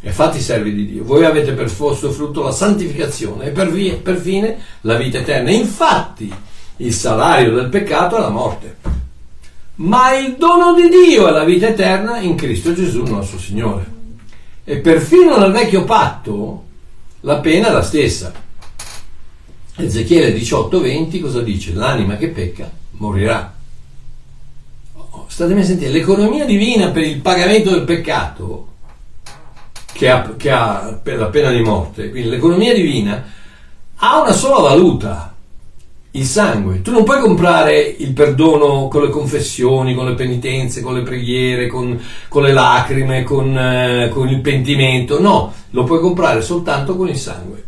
[0.00, 1.04] e fatti servi di Dio.
[1.04, 5.50] Voi avete per vostro frutto la santificazione e per, via, per fine la vita eterna.
[5.50, 6.32] Infatti
[6.76, 8.76] il salario del peccato è la morte,
[9.76, 13.94] ma il dono di Dio è la vita eterna in Cristo Gesù nostro Signore.
[14.64, 16.64] E perfino nel vecchio patto
[17.20, 18.32] la pena è la stessa.
[19.76, 21.74] Ezechiele 18:20 cosa dice?
[21.74, 23.54] L'anima che pecca morirà.
[24.94, 28.68] Oh, statemi a sentire, l'economia divina per il pagamento del peccato
[29.92, 33.24] che ha, che ha la pena di morte, quindi l'economia divina,
[33.96, 35.35] ha una sola valuta,
[36.16, 36.82] il sangue.
[36.82, 41.66] Tu non puoi comprare il perdono con le confessioni, con le penitenze, con le preghiere,
[41.66, 45.20] con, con le lacrime, con, eh, con, il pentimento.
[45.20, 47.64] No, lo puoi comprare soltanto con il sangue.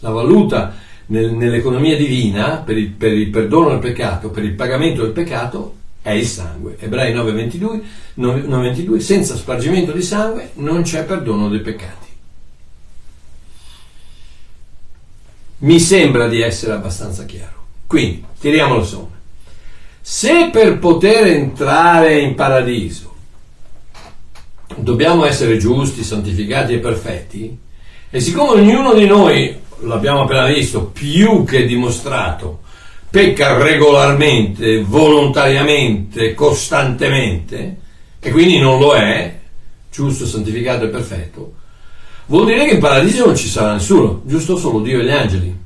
[0.00, 0.74] La valuta
[1.06, 5.76] nel, nell'economia divina per il, per il perdono del peccato, per il pagamento del peccato,
[6.00, 6.76] è il sangue.
[6.78, 7.80] Ebrei 9:22,
[8.18, 12.02] 9:22 senza spargimento di sangue non c'è perdono dei peccati.
[15.58, 17.63] Mi sembra di essere abbastanza chiaro.
[17.94, 19.12] Quindi, tiriamo la somma.
[20.00, 23.14] Se per poter entrare in paradiso
[24.74, 27.56] dobbiamo essere giusti, santificati e perfetti,
[28.10, 32.62] e siccome ognuno di noi, l'abbiamo appena visto, più che dimostrato,
[33.08, 37.76] pecca regolarmente, volontariamente, costantemente,
[38.18, 39.38] e quindi non lo è,
[39.88, 41.54] giusto, santificato e perfetto,
[42.26, 45.62] vuol dire che in paradiso non ci sarà nessuno, giusto solo Dio e gli angeli.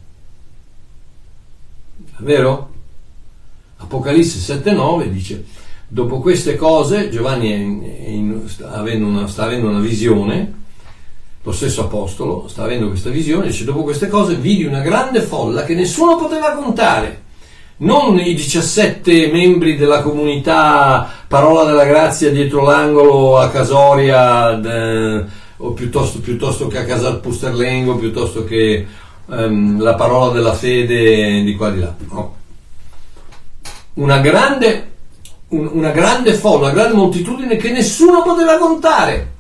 [2.19, 2.71] Vero?
[3.79, 5.45] Apocalisse 7,9 dice,
[5.87, 10.55] dopo queste cose Giovanni in, in, sta, avendo una, sta avendo una visione,
[11.43, 15.65] lo stesso apostolo sta avendo questa visione, dice, dopo queste cose vidi una grande folla
[15.65, 17.27] che nessuno poteva contare
[17.79, 25.25] non i 17 membri della comunità Parola della Grazia dietro l'angolo a Casoria de,
[25.59, 28.87] o piuttosto, piuttosto, che a Casal Pusterlengo piuttosto che
[29.29, 32.37] um, la parola della fede di qua di là no.
[33.95, 34.93] una grande
[35.49, 39.37] un, una grande folla una grande moltitudine che nessuno poteva contare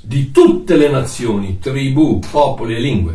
[0.00, 3.14] di tutte le nazioni tribù popoli e lingue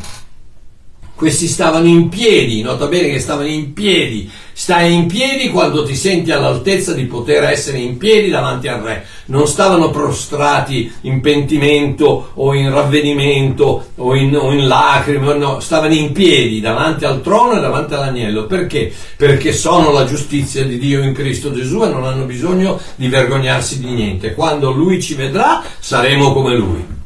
[1.18, 4.30] questi stavano in piedi, nota bene che stavano in piedi,
[4.60, 9.06] stai in piedi quando ti senti all'altezza di poter essere in piedi davanti al re,
[9.26, 15.94] non stavano prostrati in pentimento o in ravvedimento o in, o in lacrime, no, stavano
[15.94, 18.92] in piedi davanti al trono e davanti all'agnello, perché?
[19.16, 23.80] Perché sono la giustizia di Dio in Cristo Gesù e non hanno bisogno di vergognarsi
[23.80, 26.97] di niente, quando Lui ci vedrà saremo come Lui.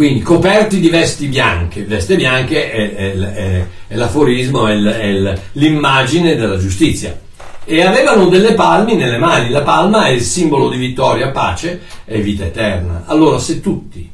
[0.00, 4.74] Quindi coperti di vesti bianche, veste bianche è, è, è, è l'aforismo, è,
[5.52, 7.20] l'immagine della giustizia.
[7.66, 12.22] E avevano delle palmi nelle mani, la palma è il simbolo di vittoria, pace e
[12.22, 13.02] vita eterna.
[13.04, 14.10] Allora se tutti,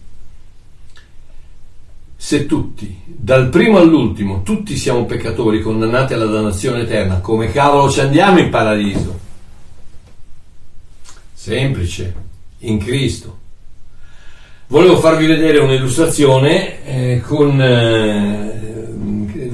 [2.16, 8.00] se tutti, dal primo all'ultimo, tutti siamo peccatori condannati alla dannazione eterna, come cavolo ci
[8.00, 9.20] andiamo in paradiso?
[11.32, 12.14] Semplice,
[12.58, 13.44] in Cristo
[14.68, 18.56] volevo farvi vedere un'illustrazione eh, con eh,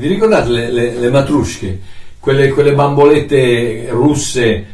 [0.02, 1.80] vi ricordate le, le, le matrusche?
[2.18, 4.66] Quelle, quelle, bambolette russe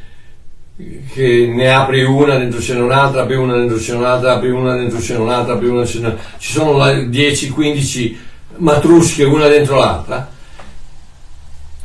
[1.12, 4.98] che ne apri una dentro c'è un'altra apri una dentro c'è un'altra apri una dentro
[4.98, 6.22] c'è un'altra apri una c'è un'altra.
[6.38, 8.16] Ci sono 10-15
[8.56, 10.30] matrusche una dentro l'altra.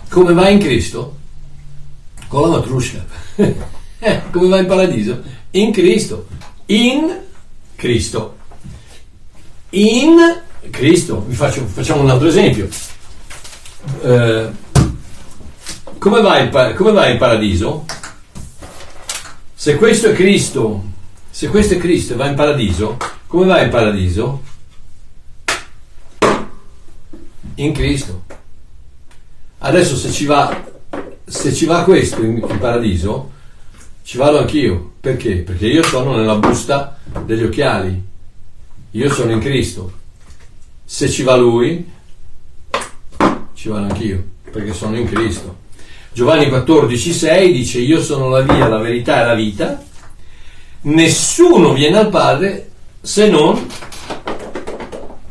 [0.10, 1.22] Come va in Cristo?
[2.34, 3.06] con la matrusca.
[4.06, 5.22] Eh, come va in paradiso?
[5.52, 6.28] in Cristo.
[6.66, 7.20] In
[7.74, 8.36] Cristo
[9.74, 11.24] in Cristo.
[11.28, 12.68] Vi faccio, facciamo un altro esempio.
[14.02, 14.50] Eh,
[15.98, 17.86] come, va il, come va il paradiso?
[19.54, 20.84] Se questo è Cristo,
[21.30, 22.98] se questo è Cristo e va in paradiso,
[23.28, 24.42] come va in paradiso?
[27.56, 28.24] In Cristo.
[29.60, 30.64] Adesso se ci va,
[31.24, 33.32] se ci va questo in, in paradiso,
[34.04, 34.92] ci vado anch'io.
[35.00, 35.38] Perché?
[35.38, 38.12] Perché io sono nella busta degli occhiali
[38.96, 39.92] io sono in Cristo.
[40.86, 41.90] Se ci va Lui,
[43.56, 45.62] ci vado anch'io, perché sono in Cristo.
[46.12, 49.84] Giovanni 14,6 dice: Io sono la via, la verità e la vita.
[50.82, 52.70] Nessuno viene al Padre
[53.02, 53.68] se non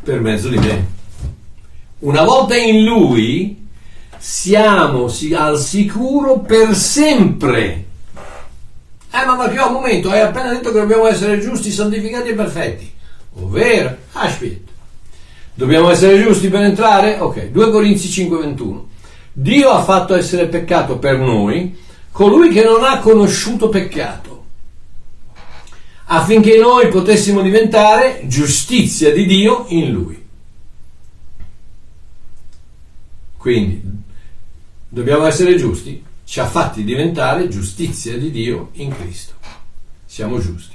[0.03, 0.87] per mezzo di me.
[1.99, 3.65] Una volta in Lui
[4.17, 7.85] siamo al sicuro per sempre.
[9.09, 12.92] Eh, ma perché un momento, hai appena detto che dobbiamo essere giusti, santificati e perfetti
[13.35, 14.69] ovvero Ashbit.
[15.53, 17.19] Dobbiamo essere giusti per entrare?
[17.19, 18.87] Ok, 2 Corinzi 5:21.
[19.31, 21.75] Dio ha fatto essere peccato per noi
[22.11, 24.45] colui che non ha conosciuto peccato,
[26.05, 30.21] affinché noi potessimo diventare giustizia di Dio in lui.
[33.37, 33.81] Quindi
[34.87, 39.33] dobbiamo essere giusti, ci ha fatti diventare giustizia di Dio in Cristo.
[40.05, 40.72] Siamo giusti.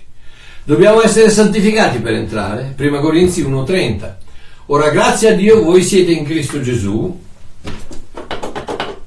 [0.69, 2.75] Dobbiamo essere santificati per entrare.
[2.77, 4.17] 1 Corinzi 1:30.
[4.67, 7.19] Ora grazie a Dio voi siete in Cristo Gesù,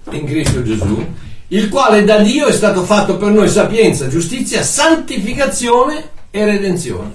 [0.09, 1.05] in Cristo Gesù,
[1.49, 7.13] il quale da Dio è stato fatto per noi sapienza, giustizia, santificazione e redenzione.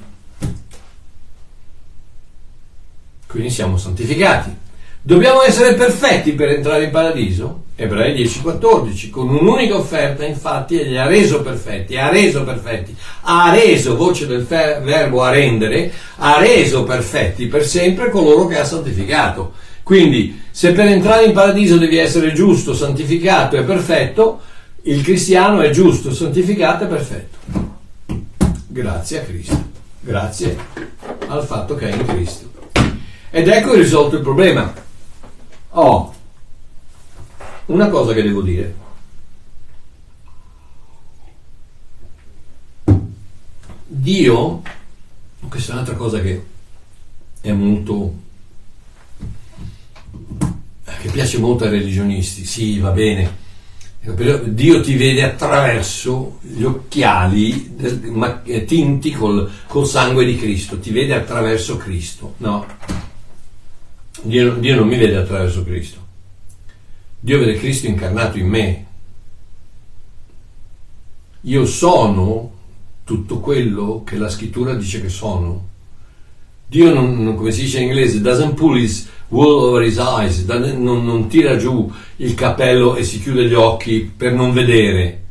[3.27, 4.55] Quindi siamo santificati.
[5.03, 7.65] Dobbiamo essere perfetti per entrare in paradiso?
[7.79, 13.97] Ebrei 10:14, con un'unica offerta infatti egli ha reso perfetti, ha reso perfetti, ha reso,
[13.97, 19.53] voce del fer- verbo a rendere, ha reso perfetti per sempre coloro che ha santificato.
[19.83, 24.41] Quindi se per entrare in paradiso devi essere giusto, santificato e perfetto,
[24.85, 27.37] il cristiano è giusto, santificato e perfetto.
[28.69, 29.65] Grazie a Cristo,
[30.01, 30.57] grazie
[31.27, 32.51] al fatto che è in Cristo.
[33.31, 34.73] Ed ecco risolto il problema.
[35.73, 36.15] Oh,
[37.67, 38.75] una cosa che devo dire.
[43.87, 44.63] Dio,
[45.49, 46.45] questa è un'altra cosa che
[47.41, 48.25] è molto
[51.07, 53.45] che piace molto ai religionisti, sì, va bene.
[54.45, 57.77] Dio ti vede attraverso gli occhiali
[58.45, 62.35] eh, tinti col, col, sangue di Cristo, ti vede attraverso Cristo.
[62.37, 62.65] No,
[64.23, 66.06] Dio, Dio non mi vede attraverso Cristo.
[67.27, 68.87] Dio vede Cristo incarnato in me.
[71.41, 72.53] Io sono
[73.03, 75.67] tutto quello che la scrittura dice che sono.
[76.69, 81.05] Dio non, come si dice in inglese, doesn't pull his wool over his eyes, non,
[81.05, 85.25] non tira giù il capello e si chiude gli occhi per non vedere.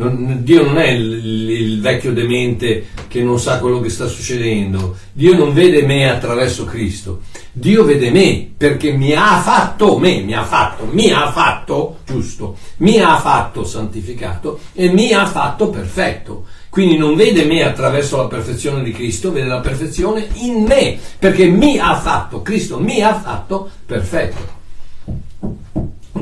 [0.00, 4.96] Non, Dio non è il, il, vecchio demente che non sa quello che sta succedendo.
[5.12, 7.20] Dio non vede me attraverso Cristo.
[7.52, 12.56] Dio vede me perché mi ha fatto me, mi ha fatto, mi ha fatto giusto,
[12.78, 16.46] mi ha fatto santificato e mi ha fatto perfetto.
[16.70, 21.44] Quindi non vede me attraverso la perfezione di Cristo, vede la perfezione in me, perché
[21.46, 24.58] mi ha fatto, Cristo mi ha fatto perfetto.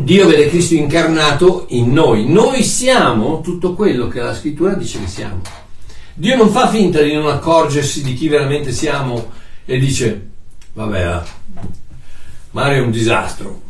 [0.02, 2.26] Dio vede Cristo incarnato in noi.
[2.26, 5.40] Noi siamo tutto quello che la scrittura dice che siamo.
[6.14, 9.30] Dio non fa finta di non accorgersi di chi veramente siamo
[9.64, 10.28] e dice,
[10.72, 11.20] vabbè, eh,
[12.50, 13.60] Mario è un disastro,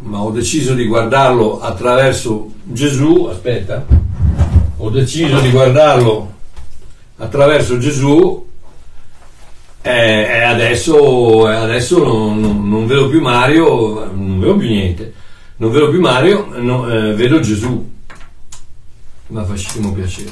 [0.00, 3.84] ma ho deciso di guardarlo attraverso Gesù, aspetta,
[4.76, 6.32] ho deciso di guardarlo
[7.18, 8.46] attraverso Gesù
[9.80, 15.11] e adesso, adesso non, non, non, vedo più Mario, non vedo più niente,
[15.62, 17.88] non vedo più Mario, no, eh, vedo Gesù.
[19.28, 20.30] Ma facessimo piacere.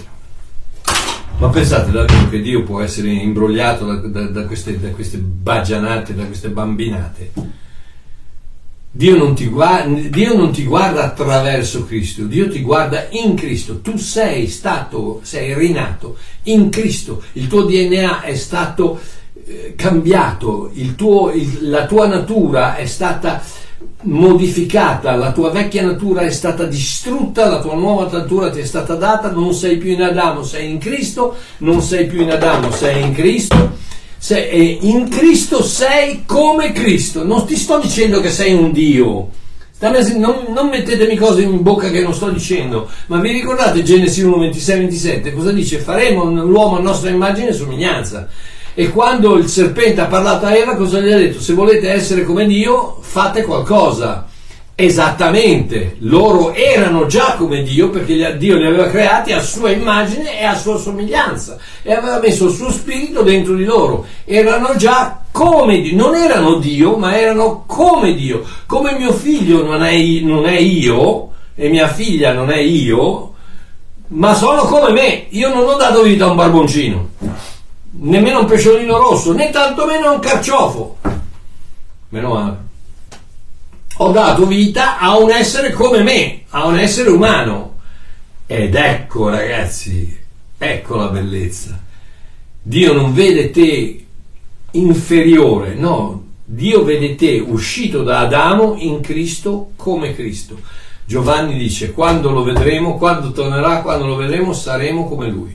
[1.39, 6.16] Ma pensate davvero che Dio può essere imbrogliato da, da, da, queste, da queste baggianate,
[6.16, 7.31] da queste bambinate?
[8.91, 13.78] Dio non, guarda, Dio non, ti guarda, attraverso Cristo, Dio ti guarda in Cristo.
[13.78, 18.99] Tu sei stato, sei rinato in Cristo, il tuo DNA è stato
[19.45, 23.41] eh, cambiato, tuo, il, la tua natura è stata
[24.03, 28.94] modificata, la tua vecchia natura è stata distrutta, la tua nuova natura ti è stata
[28.94, 33.03] data, non sei più in Adamo, sei in Cristo, non sei più in Adamo, sei
[33.03, 33.88] in Cristo
[34.20, 37.24] sei, in Cristo sei come Cristo.
[37.24, 39.30] Non ti sto dicendo che sei un Dio.
[39.80, 44.36] Non, non, mettetemi cose in bocca che non sto dicendo, ma vi ricordate Genesi 1,
[44.36, 45.32] 26, 27?
[45.32, 45.78] Cosa dice?
[45.78, 48.28] Faremo l'uomo a nostra immagine e somiglianza.
[48.75, 51.41] E quando il serpente ha parlato a Eva, cosa gli ha detto?
[51.41, 54.27] Se volete essere come Dio, fate qualcosa.
[54.75, 60.45] Esattamente, loro erano già come Dio perché Dio li aveva creati a sua immagine e
[60.45, 64.07] a sua somiglianza e aveva messo il suo spirito dentro di loro.
[64.25, 68.43] Erano già come Dio, non erano Dio, ma erano come Dio.
[68.64, 73.35] Come mio figlio non è, non è io e mia figlia non è io,
[74.09, 75.27] ma sono come me.
[75.31, 77.09] Io non ho dato vita a un barboncino,
[77.91, 80.99] nemmeno un pesciolino rosso, né tantomeno un carciofo.
[82.09, 82.68] Meno male
[84.03, 87.74] ho dato vita a un essere come me, a un essere umano.
[88.47, 90.18] Ed ecco ragazzi,
[90.57, 91.78] ecco la bellezza.
[92.62, 94.07] Dio non vede te
[94.70, 100.59] inferiore, no, Dio vede te uscito da Adamo in Cristo come Cristo.
[101.05, 105.55] Giovanni dice, quando lo vedremo, quando tornerà, quando lo vedremo, saremo come lui.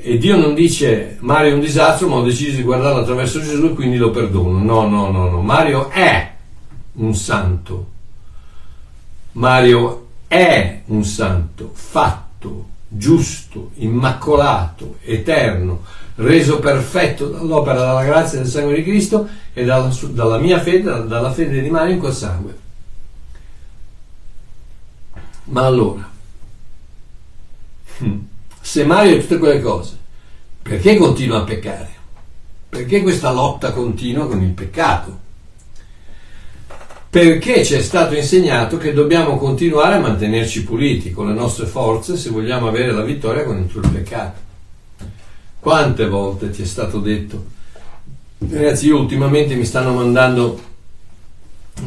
[0.00, 3.66] E Dio non dice Mario è un disastro, ma ho deciso di guardarlo attraverso Gesù
[3.66, 4.62] e quindi lo perdono.
[4.62, 5.42] No, no, no, no.
[5.42, 6.34] Mario è
[6.94, 7.96] un santo.
[9.32, 15.82] Mario è un santo, fatto, giusto, immacolato, eterno,
[16.16, 21.32] reso perfetto dall'opera della grazia del sangue di Cristo e dalla, dalla mia fede, dalla
[21.32, 22.58] fede di Mario in quel sangue.
[25.44, 26.08] Ma allora,
[28.02, 28.18] hmm,
[28.68, 29.96] se Mario tutte quelle cose,
[30.60, 31.88] perché continua a peccare?
[32.68, 35.18] Perché questa lotta continua con il peccato?
[37.08, 42.18] Perché ci è stato insegnato che dobbiamo continuare a mantenerci puliti con le nostre forze
[42.18, 44.38] se vogliamo avere la vittoria contro il peccato.
[45.60, 47.46] Quante volte ti è stato detto?
[48.50, 50.60] Ragazzi, io ultimamente mi stanno mandando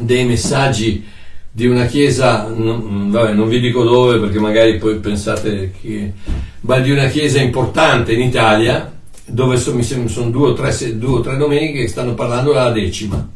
[0.00, 1.06] dei messaggi
[1.54, 6.12] di una chiesa, non, vabbè, non vi dico dove perché magari poi pensate che,
[6.60, 8.90] ma di una chiesa importante in Italia
[9.26, 13.28] dove sembra, sono due, o tre, due o tre domeniche che stanno parlando della decima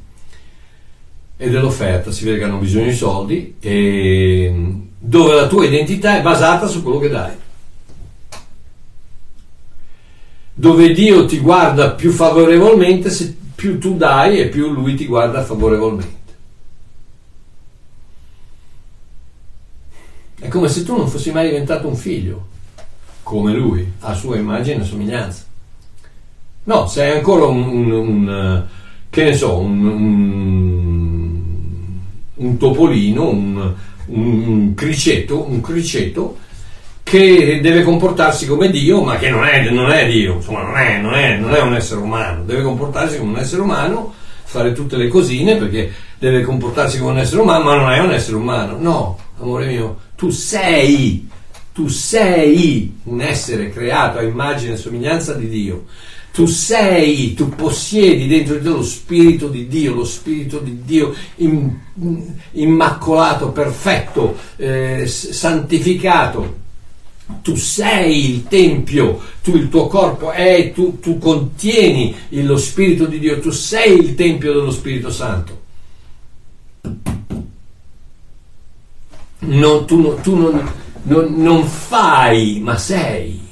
[1.36, 4.54] e dell'offerta, si vede che hanno bisogno di soldi e
[4.98, 7.32] dove la tua identità è basata su quello che dai.
[10.54, 15.42] Dove Dio ti guarda più favorevolmente, se più tu dai e più Lui ti guarda
[15.42, 16.24] favorevolmente.
[20.38, 22.46] È come se tu non fossi mai diventato un figlio,
[23.22, 25.44] come lui, a sua immagine e somiglianza.
[26.64, 28.64] No, sei ancora un, un, un
[29.08, 31.16] che ne so, un, un
[32.36, 33.72] un topolino, un,
[34.06, 36.38] un criceto, un criceto
[37.02, 40.98] che deve comportarsi come Dio, ma che non è, non è Dio, insomma non è,
[40.98, 44.12] non, è, non è un essere umano, deve comportarsi come un essere umano,
[44.42, 48.12] fare tutte le cosine perché deve comportarsi come un essere umano, ma non è un
[48.12, 48.76] essere umano.
[48.78, 51.28] No, amore mio, tu sei,
[51.72, 55.84] tu sei un essere creato a immagine e somiglianza di Dio.
[56.32, 61.14] Tu sei, tu possiedi dentro di te lo Spirito di Dio, lo Spirito di Dio
[62.52, 66.64] immacolato, perfetto, eh, santificato.
[67.42, 73.18] Tu sei il Tempio, tu il tuo corpo è, tu, tu contieni lo Spirito di
[73.18, 75.64] Dio, tu sei il Tempio dello Spirito Santo.
[79.38, 80.72] Non, tu, tu non,
[81.02, 83.44] non, non fai, ma sei.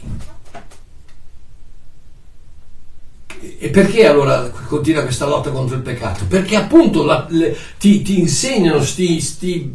[3.58, 6.24] E perché allora continua questa lotta contro il peccato?
[6.26, 9.72] Perché appunto la, le, ti, ti, insegnano sti, sti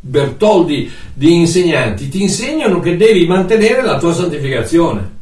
[0.00, 5.14] Bertoldi di insegnanti, ti insegnano che devi mantenere la tua santificazione.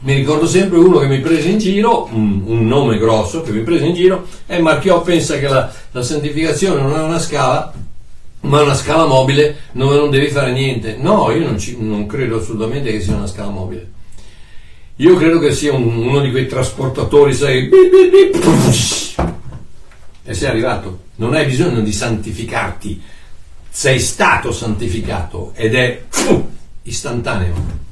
[0.00, 3.62] Mi ricordo sempre uno che mi prese in giro, un, un nome grosso che mi
[3.62, 7.72] prese in giro, e Marchiò pensa che la, la santificazione non è una scala,
[8.42, 10.96] ma è una scala mobile dove non devi fare niente.
[10.96, 13.90] No, io non, ci, non credo assolutamente che sia una scala mobile.
[14.96, 17.68] Io credo che sia un, uno di quei trasportatori, sai,
[20.24, 21.06] e sei arrivato.
[21.16, 23.02] Non hai bisogno di santificarti,
[23.68, 26.04] sei stato santificato ed è
[26.82, 27.86] istantaneo.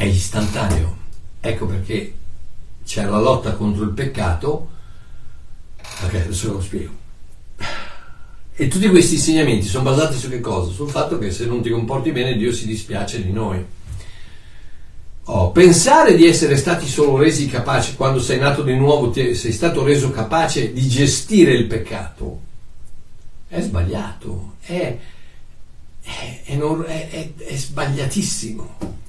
[0.00, 0.96] È istantaneo.
[1.40, 2.14] Ecco perché
[2.86, 4.70] c'è la lotta contro il peccato.
[6.02, 6.92] Ok, adesso lo spiego.
[8.54, 10.72] E tutti questi insegnamenti sono basati su che cosa?
[10.72, 13.62] Sul fatto che se non ti comporti bene Dio si dispiace di noi.
[15.24, 19.52] Oh, pensare di essere stati solo resi capaci quando sei nato di nuovo, ti, sei
[19.52, 22.40] stato reso capace di gestire il peccato,
[23.48, 24.96] è sbagliato, è,
[26.00, 28.99] è, è, è sbagliatissimo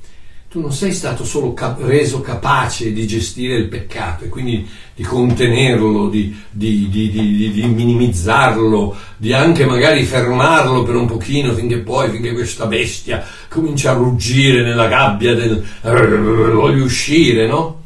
[0.51, 5.01] tu non sei stato solo cap- reso capace di gestire il peccato e quindi di
[5.01, 12.09] contenerlo, di, di, di, di, minimizzarlo, di anche magari fermarlo per un pochino finché poi,
[12.09, 17.83] finché questa bestia comincia a ruggire nella gabbia del voglio uscire, no?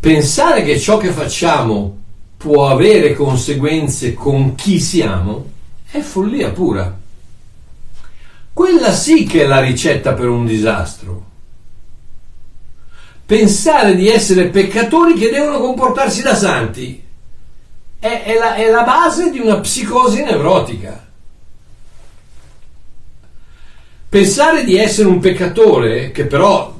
[0.00, 1.98] Pensare che ciò che facciamo
[2.38, 5.44] può avere conseguenze con chi siamo
[5.90, 6.97] è follia pura.
[8.58, 11.26] Quella sì che è la ricetta per un disastro.
[13.24, 17.00] Pensare di essere peccatori che devono comportarsi da santi
[18.00, 21.06] è, è, la, è la base di una psicosi nevrotica.
[24.08, 26.74] Pensare di essere un peccatore che però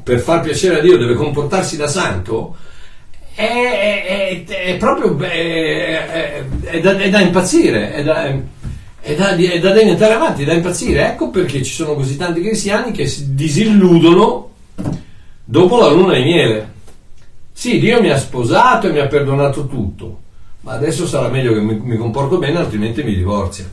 [0.00, 2.56] per far piacere a Dio deve comportarsi da santo
[3.34, 6.44] è, è, è proprio è,
[6.80, 8.32] da, da, impazzire, è da,
[9.04, 11.08] è da, è da andare avanti, è da impazzire.
[11.08, 14.50] Ecco perché ci sono così tanti cristiani che si disilludono
[15.44, 16.72] dopo la luna di miele.
[17.52, 20.20] Sì, Dio mi ha sposato e mi ha perdonato tutto,
[20.62, 23.70] ma adesso sarà meglio che mi, mi comporto bene, altrimenti mi divorzia.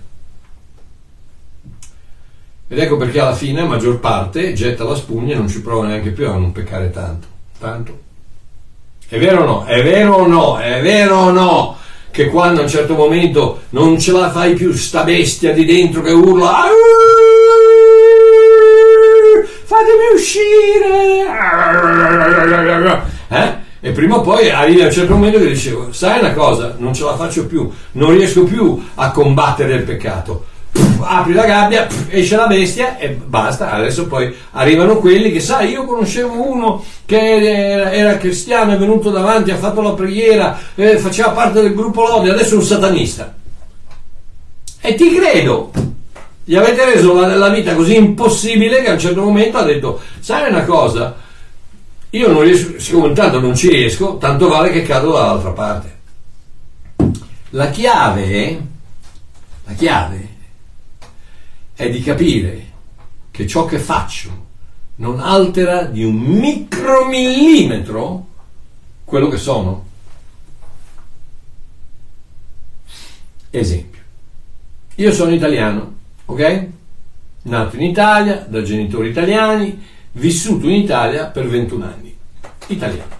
[2.67, 5.87] Ed ecco perché alla fine la maggior parte getta la spugna e non ci prova
[5.87, 7.27] neanche più a non peccare tanto.
[7.57, 7.99] Tanto.
[9.07, 9.65] È vero o no?
[9.65, 10.57] È vero o no?
[10.57, 11.77] È vero o no?
[12.11, 16.01] Che quando a un certo momento non ce la fai più sta bestia di dentro
[16.01, 16.65] che urla
[19.63, 21.25] fatemi uscire
[23.29, 23.53] eh?
[23.79, 26.93] e prima o poi arrivi a un certo momento che dicevo sai una cosa non
[26.93, 30.45] ce la faccio più non riesco più a combattere il peccato
[31.03, 33.71] apri la gabbia, esce la bestia e basta.
[33.71, 39.51] Adesso poi arrivano quelli che, sai, io conoscevo uno che era, cristiano, è venuto davanti,
[39.51, 43.33] ha fatto la preghiera, eh, faceva parte del gruppo Lodi, adesso è un satanista.
[44.81, 45.71] E ti credo,
[46.43, 49.99] gli avete reso la, la vita così impossibile che a un certo momento ha detto,
[50.19, 51.15] sai una cosa,
[52.09, 55.99] io non riesco, siccome intanto non ci riesco, tanto vale che cado dall'altra parte.
[57.51, 58.61] La chiave,
[59.65, 60.30] la chiave
[61.81, 62.69] è di capire
[63.31, 64.49] che ciò che faccio
[64.97, 68.27] non altera di un micromillimetro
[69.03, 69.85] quello che sono.
[73.49, 73.99] Esempio.
[74.93, 76.67] Io sono italiano, ok?
[77.43, 82.15] Nato in Italia, da genitori italiani, vissuto in Italia per 21 anni.
[82.67, 83.17] Italiano.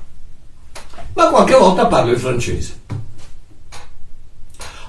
[1.13, 2.79] Ma qualche volta parlo il francese.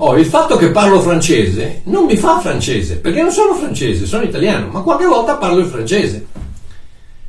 [0.04, 4.24] Oh, il fatto che parlo francese non mi fa francese, perché non sono francese, sono
[4.24, 6.26] italiano, ma qualche volta parlo il francese.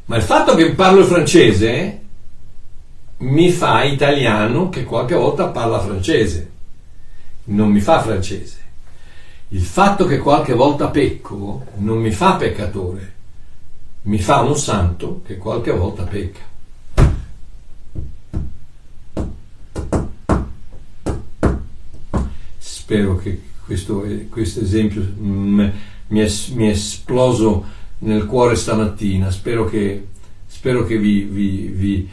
[0.05, 2.01] Ma il fatto che parlo il francese
[3.17, 6.49] mi fa italiano che qualche volta parla francese,
[7.43, 8.57] non mi fa francese.
[9.49, 13.13] Il fatto che qualche volta pecco non mi fa peccatore,
[14.01, 16.41] mi fa un santo che qualche volta pecca.
[22.93, 27.65] Spero che questo, questo esempio mi è, mi è, esploso
[27.99, 30.09] nel cuore stamattina, spero che,
[30.45, 32.09] spero che vi, vi, vi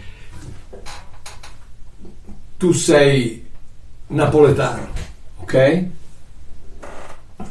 [2.57, 3.45] tu sei
[4.07, 4.89] napoletano,
[5.41, 5.85] ok?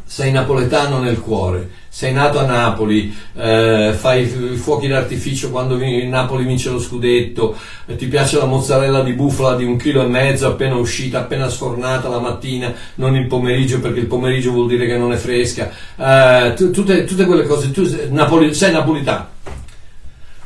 [0.06, 1.70] Sei napoletano nel cuore,
[2.00, 7.98] sei nato a Napoli, eh, fai i fuochi d'artificio quando Napoli vince lo scudetto, eh,
[7.98, 12.08] ti piace la mozzarella di bufala di un chilo e mezzo appena uscita, appena sfornata
[12.08, 16.54] la mattina, non il pomeriggio perché il pomeriggio vuol dire che non è fresca, eh,
[16.56, 19.28] tu, tutte, quelle cose, tu sei, Napoli, sei napolitano.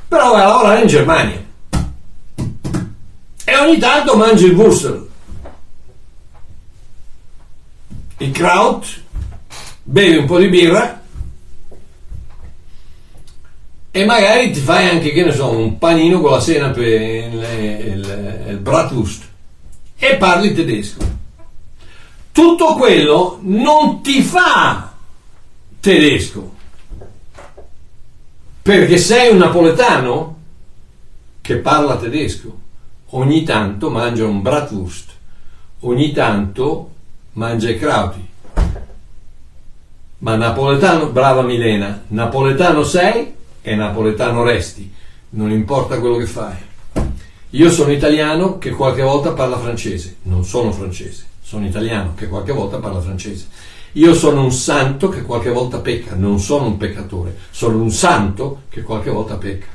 [0.08, 1.46] Però vai a lavorare in Germania.
[3.46, 5.08] E ogni tanto mangi il Wurstel,
[8.18, 9.02] il kraut,
[9.84, 11.02] bevi un po' di birra
[13.96, 17.92] e magari ti fai anche, che ne so, un panino con la senape e il,
[17.92, 19.30] il, il bratwurst.
[19.96, 21.06] E parli tedesco.
[22.32, 24.94] Tutto quello non ti fa
[25.80, 26.56] tedesco.
[28.64, 30.38] Perché sei un napoletano
[31.42, 32.58] che parla tedesco.
[33.10, 35.12] Ogni tanto mangia un bratwurst,
[35.82, 36.90] ogni tanto
[37.34, 38.28] mangia i krauti.
[40.18, 44.94] Ma napoletano, brava Milena, napoletano sei e napoletano resti,
[45.30, 46.56] non importa quello che fai.
[47.52, 52.52] Io sono italiano che qualche volta parla francese, non sono francese, sono italiano che qualche
[52.52, 53.48] volta parla francese.
[53.94, 58.64] Io sono un santo che qualche volta pecca, non sono un peccatore, sono un santo
[58.70, 59.68] che qualche volta pecca.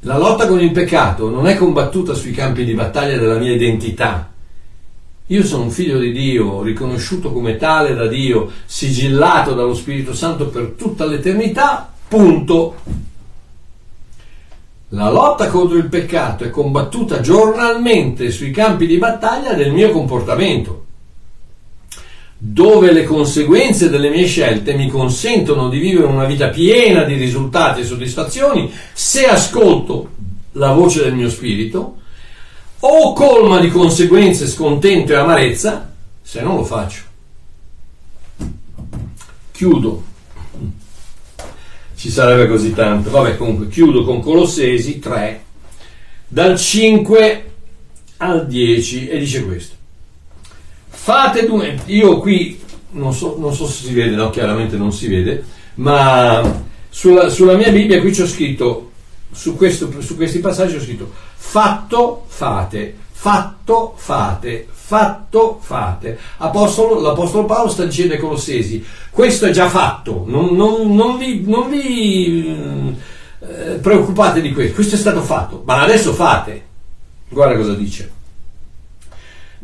[0.00, 4.30] La lotta con il peccato non è combattuta sui campi di battaglia della mia identità.
[5.28, 10.46] Io sono un figlio di Dio, riconosciuto come tale da Dio, sigillato dallo Spirito Santo
[10.48, 12.76] per tutta l'eternità, punto.
[14.90, 20.84] La lotta contro il peccato è combattuta giornalmente sui campi di battaglia del mio comportamento
[22.38, 27.80] dove le conseguenze delle mie scelte mi consentono di vivere una vita piena di risultati
[27.80, 30.10] e soddisfazioni se ascolto
[30.52, 31.96] la voce del mio spirito,
[32.86, 37.02] o colma di conseguenze, scontento e amarezza se non lo faccio.
[39.50, 40.04] Chiudo.
[41.96, 43.10] Ci sarebbe così tanto.
[43.10, 45.44] Vabbè, comunque chiudo con Colossesi 3,
[46.28, 47.50] dal 5
[48.18, 49.74] al 10 e dice questo.
[50.88, 52.60] Fate due, io qui
[52.90, 57.56] non so, non so, se si vede, no, chiaramente non si vede, ma sulla, sulla
[57.56, 58.92] mia Bibbia qui c'ho scritto,
[59.36, 66.18] su, questo, su questi passaggi ho scritto fatto fate, fatto fate, fatto fate.
[66.38, 71.44] Apostolo, l'Apostolo Paolo sta dicendo ai Colossesi, questo è già fatto, non, non, non vi,
[71.46, 72.96] non vi
[73.40, 76.64] eh, preoccupate di questo, questo è stato fatto, ma adesso fate.
[77.28, 78.10] Guarda cosa dice.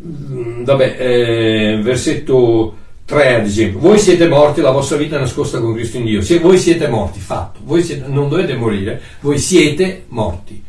[0.05, 5.59] Mm, vabbè, eh, versetto 3 ad esempio, voi siete morti, la vostra vita è nascosta
[5.59, 9.39] con Cristo in Dio, Se voi siete morti, fatto, voi siete, non dovete morire, voi
[9.39, 10.63] siete morti.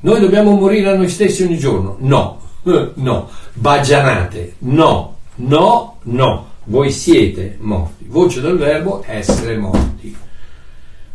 [0.00, 1.96] Noi dobbiamo morire a noi stessi ogni giorno?
[2.00, 2.40] No,
[2.94, 8.04] no, bagianate, no, no, no, voi siete morti.
[8.08, 10.16] Voce del verbo essere morti.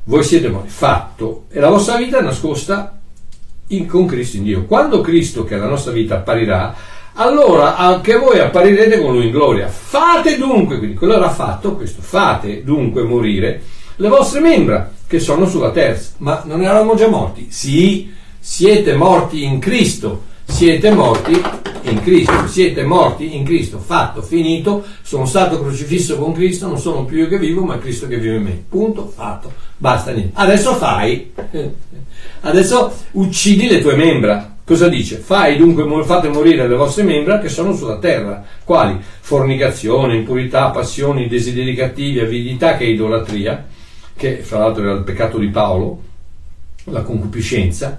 [0.05, 2.97] Voi siete morti, fatto, e la vostra vita è nascosta
[3.67, 4.65] in, con Cristo in Dio.
[4.65, 6.73] Quando Cristo, che è la nostra vita, apparirà,
[7.17, 9.67] allora anche voi apparirete con lui in gloria.
[9.67, 13.61] Fate dunque, quindi quello era fatto, questo, fate dunque morire
[13.95, 16.11] le vostre membra che sono sulla terza.
[16.17, 17.47] Ma non eravamo già morti?
[17.49, 21.41] Sì, siete morti in Cristo, siete morti
[21.81, 27.05] in Cristo, siete morti in Cristo, fatto, finito, sono stato crocifisso con Cristo, non sono
[27.05, 28.63] più io che vivo, ma Cristo che vive in me.
[28.69, 30.33] Punto, fatto, basta niente.
[30.35, 31.33] Adesso fai,
[32.41, 35.15] adesso uccidi le tue membra Cosa dice?
[35.15, 38.43] Fai dunque, fate morire le vostre membra che sono sulla terra.
[38.65, 38.99] Quali?
[39.21, 43.65] Fornicazione, impurità, passioni, desideri cattivi, avidità che è idolatria,
[44.13, 46.01] che fra l'altro era il peccato di Paolo,
[46.83, 47.97] la concupiscenza.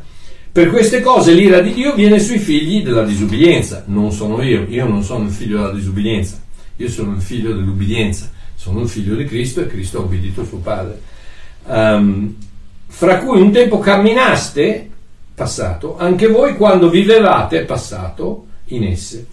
[0.53, 3.85] Per queste cose l'ira di Dio viene sui figli della disubbidienza.
[3.87, 6.39] Non sono io, io non sono il figlio della disubbidienza,
[6.77, 10.59] io sono il figlio dell'ubbidienza, sono il figlio di Cristo e Cristo ha obbedito suo
[10.59, 11.01] padre.
[11.65, 12.37] Um,
[12.89, 14.91] fra cui un tempo camminaste
[15.39, 19.27] passato, anche voi quando vivevate passato in esse.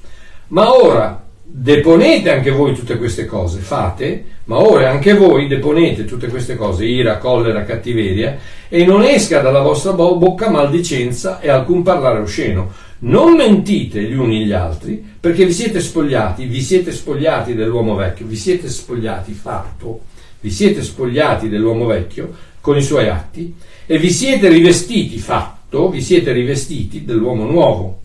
[0.50, 6.28] Ma ora deponete anche voi tutte queste cose, fate, ma ora anche voi deponete tutte
[6.28, 8.38] queste cose, ira, collera, cattiveria,
[8.70, 12.72] e non esca dalla vostra bocca maldicenza e alcun parlare osceno.
[13.00, 18.28] Non mentite gli uni gli altri, perché vi siete spogliati, vi siete spogliati dell'uomo vecchio,
[18.28, 20.02] vi siete spogliati, fatto,
[20.40, 22.32] vi siete spogliati dell'uomo vecchio
[22.62, 23.56] con i suoi atti,
[23.88, 25.55] e vi siete rivestiti, fatto,
[25.90, 28.04] vi siete rivestiti dell'uomo nuovo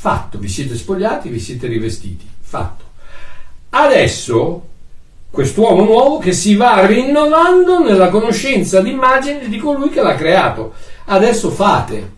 [0.00, 2.24] Fatto, vi siete spogliati, vi siete rivestiti.
[2.40, 2.84] Fatto.
[3.70, 4.66] Adesso
[5.28, 10.74] quest'uomo nuovo che si va rinnovando nella conoscenza d'immagine di colui che l'ha creato.
[11.06, 12.12] Adesso fate.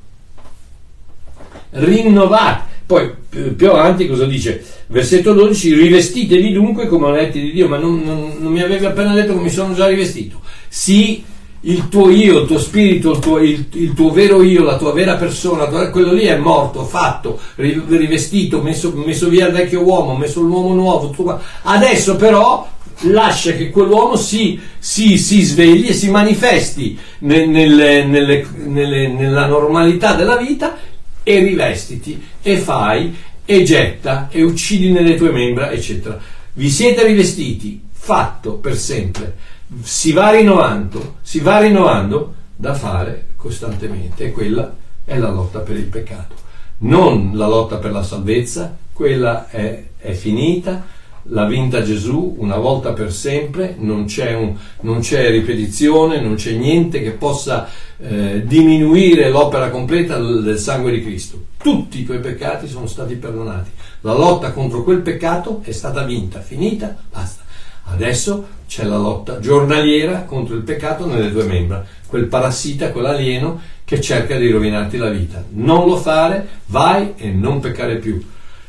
[1.70, 2.64] Rinnovate.
[2.84, 3.14] Poi
[3.56, 4.62] più avanti cosa dice?
[4.88, 9.14] Versetto 12, rivestitevi dunque come eletti di Dio, ma non, non, non mi avevi appena
[9.14, 10.42] detto che mi sono già rivestito.
[10.68, 11.24] Sì,
[11.62, 14.92] il tuo io, il tuo spirito, il tuo, il, il tuo vero io, la tua
[14.92, 20.40] vera persona, quello lì è morto, fatto, rivestito, messo, messo via il vecchio uomo, messo
[20.40, 21.10] l'uomo nuovo.
[21.10, 21.30] Tu,
[21.62, 22.66] adesso però
[23.04, 29.46] lascia che quell'uomo si, si, si svegli e si manifesti nel, nelle, nelle, nelle, nella
[29.46, 30.78] normalità della vita
[31.22, 36.18] e rivestiti e fai e getta e uccidi nelle tue membra, eccetera.
[36.54, 44.24] Vi siete rivestiti, fatto per sempre si va rinnovando, si va rinnovando da fare costantemente
[44.24, 46.34] e quella è la lotta per il peccato.
[46.78, 50.84] Non la lotta per la salvezza, quella è, è finita,
[51.24, 56.52] l'ha vinta Gesù una volta per sempre, non c'è, un, non c'è ripetizione, non c'è
[56.52, 57.68] niente che possa
[57.98, 61.44] eh, diminuire l'opera completa del sangue di Cristo.
[61.58, 63.70] Tutti quei peccati sono stati perdonati.
[64.02, 67.44] La lotta contro quel peccato è stata vinta, finita, basta.
[67.92, 74.00] Adesso c'è la lotta giornaliera contro il peccato nelle tue membra, quel parassita, quell'alieno che
[74.00, 75.42] cerca di rovinarti la vita.
[75.50, 78.24] Non lo fare, vai e non peccare più.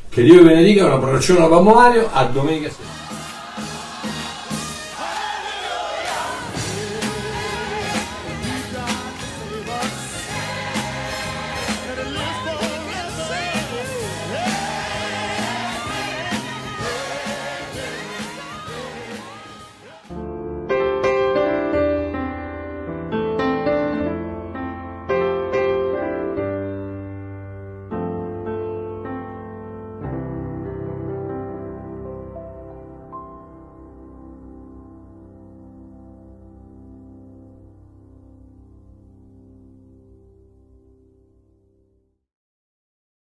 [0.10, 3.01] Che Dio vi benedica, un abbraccione a Mario, a domenica sera.